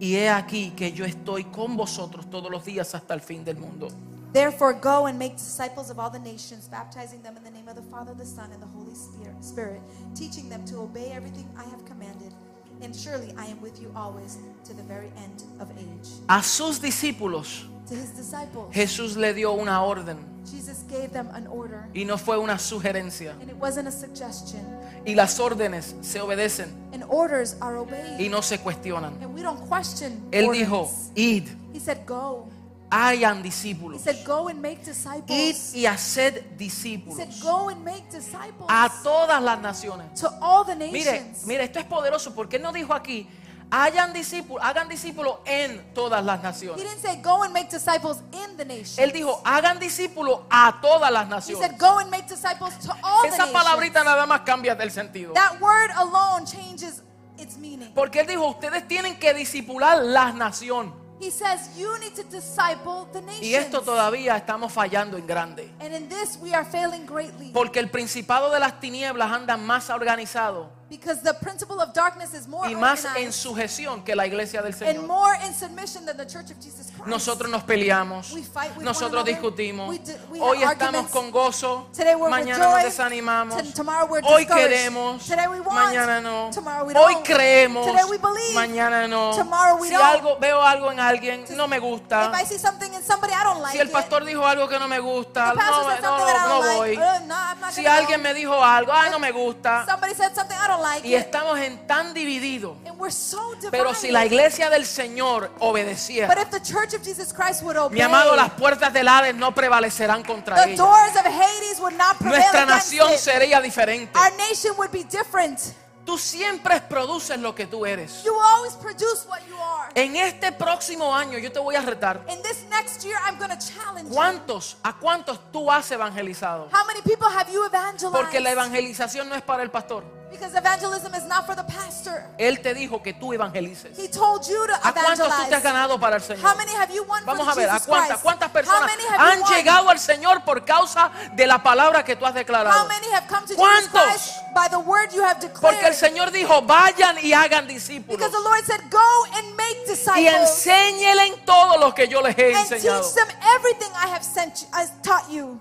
[0.00, 3.58] Y he aquí que yo estoy con vosotros todos los días hasta el fin del
[3.58, 3.86] mundo.
[4.32, 7.76] Therefore, go and make disciples of all the nations, baptizing them in the name of
[7.76, 8.94] the Father, the Son, and the Holy
[9.40, 9.82] Spirit,
[10.16, 12.34] teaching them to obey everything I have commanded.
[12.82, 16.08] And surely I am with you always to the very end of age.
[16.28, 21.46] A sus discípulos To his disciples, Jesús le dio una orden Jesus gave them an
[21.46, 23.32] order, y no fue una sugerencia.
[23.40, 24.64] and it wasn't a suggestion.
[25.06, 29.14] Y las órdenes se obedecen And orders are obeyed, y no se cuestionan.
[29.22, 30.22] and we don't question.
[30.30, 30.58] Él orders.
[30.60, 32.48] dijo, id, He said, "Go."
[32.90, 34.00] Hayan He discípulos.
[34.02, 38.90] said, "Go and make disciples." y haced He discípulos said, "Go and make disciples." a
[39.02, 40.20] todas las naciones.
[40.20, 41.46] to all the Mire, nations.
[41.46, 43.28] mire, esto es poderoso porque él no dijo aquí,
[43.70, 46.82] hayan discípulos, hagan discípulos en todas las He naciones.
[46.82, 48.98] didn't say go and make disciples in the nations.
[48.98, 51.66] Él dijo, hagan discípulos a todas las He naciones.
[51.68, 53.52] said go and make disciples to all the Esa nations.
[53.52, 55.34] palabrita nada más cambia del sentido.
[55.34, 57.02] That word alone changes
[57.36, 57.92] its meaning.
[57.94, 60.94] Porque él dijo, ustedes tienen que discipular las naciones.
[61.20, 63.42] He says you need to disciple the nations.
[63.42, 65.70] Y esto todavía estamos fallando en grande.
[65.80, 67.50] And in this we are failing greatly.
[67.52, 72.48] Porque el principado de las tinieblas anda más organizado Because the principle of darkness is
[72.48, 75.06] more y más en sujeción que la iglesia del and Señor.
[75.06, 77.06] more in submission than the church of Jesus Christ.
[77.06, 79.88] Nosotros nos peleamos, We fight with nosotros one discutimos.
[79.90, 81.12] We do- we Hoy estamos arguments.
[81.12, 83.62] con gozo, Today we're mañana with nos desanimamos.
[83.62, 85.90] T- tomorrow we're Hoy queremos, Today we want.
[85.92, 86.50] mañana no.
[86.54, 88.54] Tomorrow we Hoy creemos, Today we believe.
[88.54, 89.32] mañana no.
[89.36, 90.02] Tomorrow we Si don't.
[90.06, 92.30] algo veo algo en alguien no me gusta.
[92.32, 93.92] If I see something in somebody I don't like Si el it.
[93.92, 96.96] pastor dijo algo que no me gusta, no, no, something that I no don't voy.
[96.96, 97.02] like.
[97.02, 99.84] uh, no, Si alguien me dijo algo, ay, no me gusta.
[99.86, 101.20] Somebody said something I don't like Y it.
[101.20, 102.76] estamos en tan divididos.
[102.86, 103.70] And we're so divided.
[103.70, 107.76] Pero si la iglesia del Señor obedeciera, But if the church of Jesus Christ would
[107.76, 110.76] obey, mi amado, las puertas del Hades no prevalecerán contra the ella.
[110.76, 113.18] doors of Hades would not prevail Nuestra nación it.
[113.18, 114.18] sería diferente.
[114.18, 115.60] Our nation would be different.
[116.08, 118.24] Tú siempre produces lo que tú eres.
[118.24, 119.90] You always produce what you are.
[119.94, 122.24] En este próximo año yo te voy a retar.
[122.30, 124.10] In this next year, I'm challenge.
[124.10, 126.70] ¿Cuántos, a cuántos tú has evangelizado?
[126.72, 128.10] How many people have you evangelized?
[128.18, 130.02] Porque la evangelización no es para el pastor.
[130.30, 132.22] Because evangelism is not for the pastor.
[132.38, 133.96] Él te dijo que tú evangelices.
[133.98, 136.56] He told you to ¿A cuántos tú te has ganado para el How Señor?
[136.56, 139.02] many have you won Vamos for a ver, ¿a Jesus cuántas, cuántas How personas many
[139.08, 142.86] have han llegado al Señor por causa de la palabra que tú has How declarado?
[142.88, 144.02] many have come to Jesus ¿Cuántos?
[144.02, 145.60] Christ by the word you have declared?
[145.60, 148.18] Porque el Señor dijo, vayan y hagan discípulos.
[148.18, 152.36] Because the Lord said, go and make Y disciples enséñenle todo lo que yo les
[152.36, 153.02] he and enseñado.
[153.02, 155.60] teach them everything I have sent you, I taught you.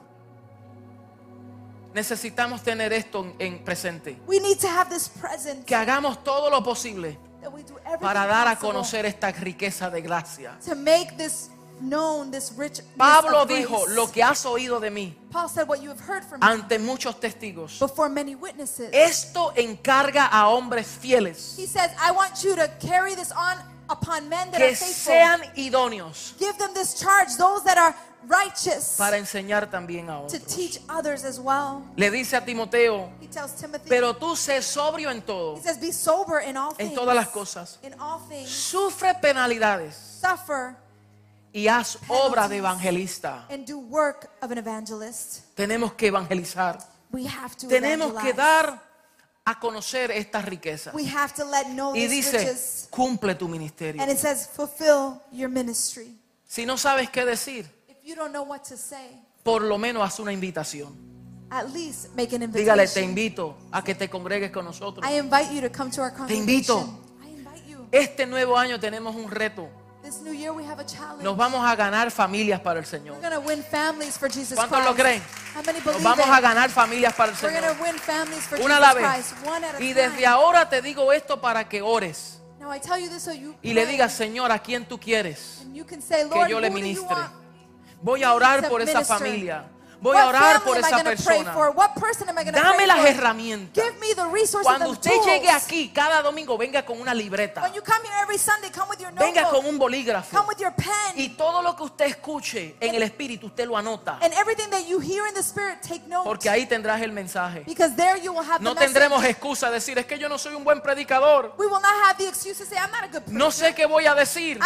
[2.02, 4.20] Necesitamos tener esto en- en presente.
[4.28, 8.28] We need to have this present Que hagamos todo lo posible that we do para
[8.28, 10.56] dar a conocer esta riqueza de gracia.
[10.64, 11.50] to make this
[11.82, 12.82] known, this rich.
[12.96, 16.40] Pablo dijo, lo que has oído de mí Paul said, what you have heard from
[16.40, 17.80] me ante muchos testigos.
[17.80, 18.92] before many witnesses.
[18.94, 23.58] Esto encarga a hombres fieles He says, I want you to carry this on
[23.90, 25.14] upon men that are que faithful.
[25.16, 27.96] sean idóneos Give them this charge, those that are
[28.28, 30.44] righteous, para enseñar también a to otros.
[30.56, 31.84] teach others as well.
[31.96, 35.80] Le dice a Timoteo, He tells Timothy, pero tú sé sobrio en todo, he says,
[35.80, 36.94] be sober in all en things.
[36.96, 37.80] todas las cosas.
[37.84, 40.76] In all things, Sufre penalidades suffer
[41.54, 43.46] y haz obra de evangelista.
[43.50, 45.56] and do work of an evangelist.
[45.56, 46.78] Tenemos que evangelizar.
[47.12, 48.36] We have to Tenemos que evangelize.
[48.36, 48.84] dar
[49.46, 50.94] a conocer estas riquezas.
[50.94, 52.88] We have to let know Y these dice, riches.
[52.92, 54.02] cumple tu ministerio.
[54.02, 56.18] And it says, fulfill your ministry.
[56.46, 57.66] Si no sabes qué decir,
[58.08, 60.96] you don't know what to say, por lo menos haz una invitación.
[61.50, 63.04] at least make an Dígale, te invitation.
[63.10, 65.06] invito a que te congregues con nosotros.
[65.06, 66.76] I invite you to come to our invito.
[66.76, 66.98] congregation.
[67.24, 67.88] I invite you.
[67.92, 69.70] Este nuevo año tenemos un reto.
[70.04, 71.22] This new year we have a challenge.
[71.24, 73.18] Nos vamos a ganar familias para el Señor.
[73.18, 74.90] We're going to win families for Jesus ¿Cuántos Christ.
[74.90, 75.22] lo creen?
[75.54, 76.34] How many Nos believe vamos it?
[76.34, 77.82] a ganar familias para el We're going Señor.
[77.82, 79.34] win families for Una a Jesus la vez.
[79.34, 82.80] Christ, one at a Y desde ahora te digo esto para que ores Now I
[82.80, 85.86] tell you this so you y le digas, Señor, ¿a quién tú quieres and you
[85.86, 87.18] can say, que Lord, yo le who do you ministre?
[88.02, 89.66] Voy a orar por esa familia.
[90.00, 91.54] Voy What a orar por am I esa persona.
[91.54, 91.72] for?
[91.72, 93.84] What person am I gonna Dame pray las herramientas.
[93.84, 97.62] Give me the resources Cuando and usted llegue aquí cada domingo, venga con una libreta.
[97.62, 100.36] When you come here every Sunday, come with your Venga con un bolígrafo.
[100.38, 101.16] Come with your pen.
[101.16, 104.20] Y todo lo que usted escuche en el Espíritu, usted lo anota.
[104.22, 106.26] and everything that you hear in the Spirit, take note.
[106.26, 107.64] Porque ahí tendrás el mensaje.
[107.66, 110.54] because there you will have No tendremos excusa de decir, es que yo no soy
[110.54, 111.56] un buen predicador.
[113.28, 114.60] No sé qué voy a decir.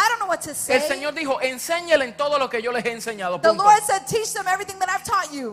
[0.68, 3.40] El Señor dijo, enséñele en todo lo que yo les he enseñado.
[3.40, 3.64] punto.
[5.22, 5.52] Taught you.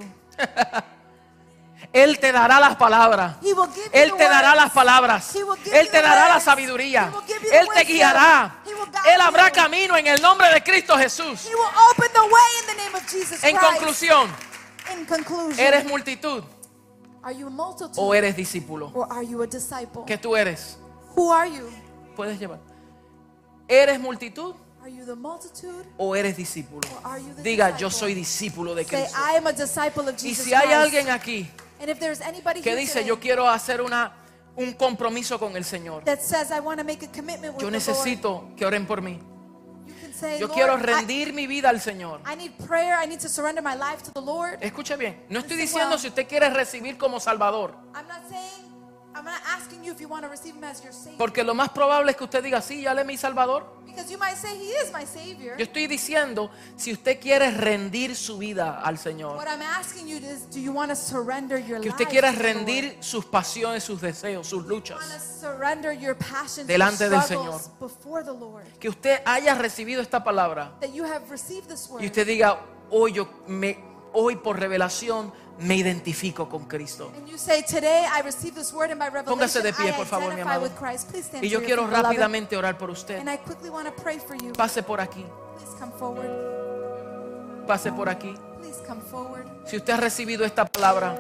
[1.91, 3.37] Él te dará las palabras.
[3.91, 5.35] Él te dará las palabras.
[5.71, 7.11] Él te dará la sabiduría.
[7.51, 8.61] Él te guiará.
[9.05, 11.49] Él habrá camino en el nombre de Cristo Jesús.
[13.41, 14.29] En conclusión,
[15.57, 16.43] ¿eres multitud
[17.21, 18.91] are you a multitude o eres discípulo?
[18.93, 20.03] or are you a disciple?
[20.05, 20.77] ¿Qué tú eres?
[21.15, 21.69] Who are you?
[22.15, 22.59] Puedes llevar.
[23.67, 25.85] ¿Eres multitud Are you the multitude?
[25.97, 26.81] o eres discípulo?
[27.03, 27.79] Or are you the Diga, disciple?
[27.81, 29.17] yo soy discípulo de Say, Cristo.
[29.19, 30.75] I am a disciple of Y Jesus si hay Christ.
[30.77, 31.49] alguien aquí
[31.81, 34.11] and if there's anybody que here dice, today yo quiero hacer una,
[34.55, 37.69] un compromiso con el Señor, that says, I want to make a commitment with yo
[37.69, 39.19] the necesito que oren por mí.
[39.85, 42.21] you can say, Yo quiero I- rendir mi vida al Señor.
[42.25, 42.95] I, need prayer.
[42.95, 44.57] I need to surrender my life to the Lord.
[44.61, 48.65] Escuche bien, no estoy diciendo si usted quiere recibir como Salvador, I'm not saying,
[49.19, 51.17] I'm not asking you if you want to receive Him as your Savior.
[51.17, 53.65] porque lo más probable es que usted diga, sí, ya le mi Salvador.
[53.85, 55.57] Because you might say, He is my Savior.
[55.57, 60.17] Yo estoy diciendo si usted quiere rendir su vida al Señor, What I'm asking you
[60.17, 62.55] is, do you want to surrender your que life usted quiera to the Lord?
[62.65, 67.09] rendir sus pasiones, sus deseos, sus You want luchas, to surrender your passions, Delante your
[67.11, 67.79] del struggles Señor.
[67.79, 68.63] before the Lord.
[68.79, 72.01] que usted haya recibido esta palabra That you have received this word.
[72.01, 72.57] y usted diga,
[72.89, 73.77] hoy yo me,
[74.13, 77.11] hoy por revelación me identifico con Cristo.
[77.17, 79.37] And you say, today I received this word in my revelation.
[79.37, 80.69] Póngase de pie, por favor, mi amado.
[81.41, 83.21] Y yo quiero rápidamente orar por usted.
[84.55, 85.25] Pase por aquí,
[85.57, 87.67] Please come forward.
[87.67, 88.33] pase por aquí.
[88.59, 89.45] Please come forward.
[89.65, 91.15] Si usted ha recibido esta palabra,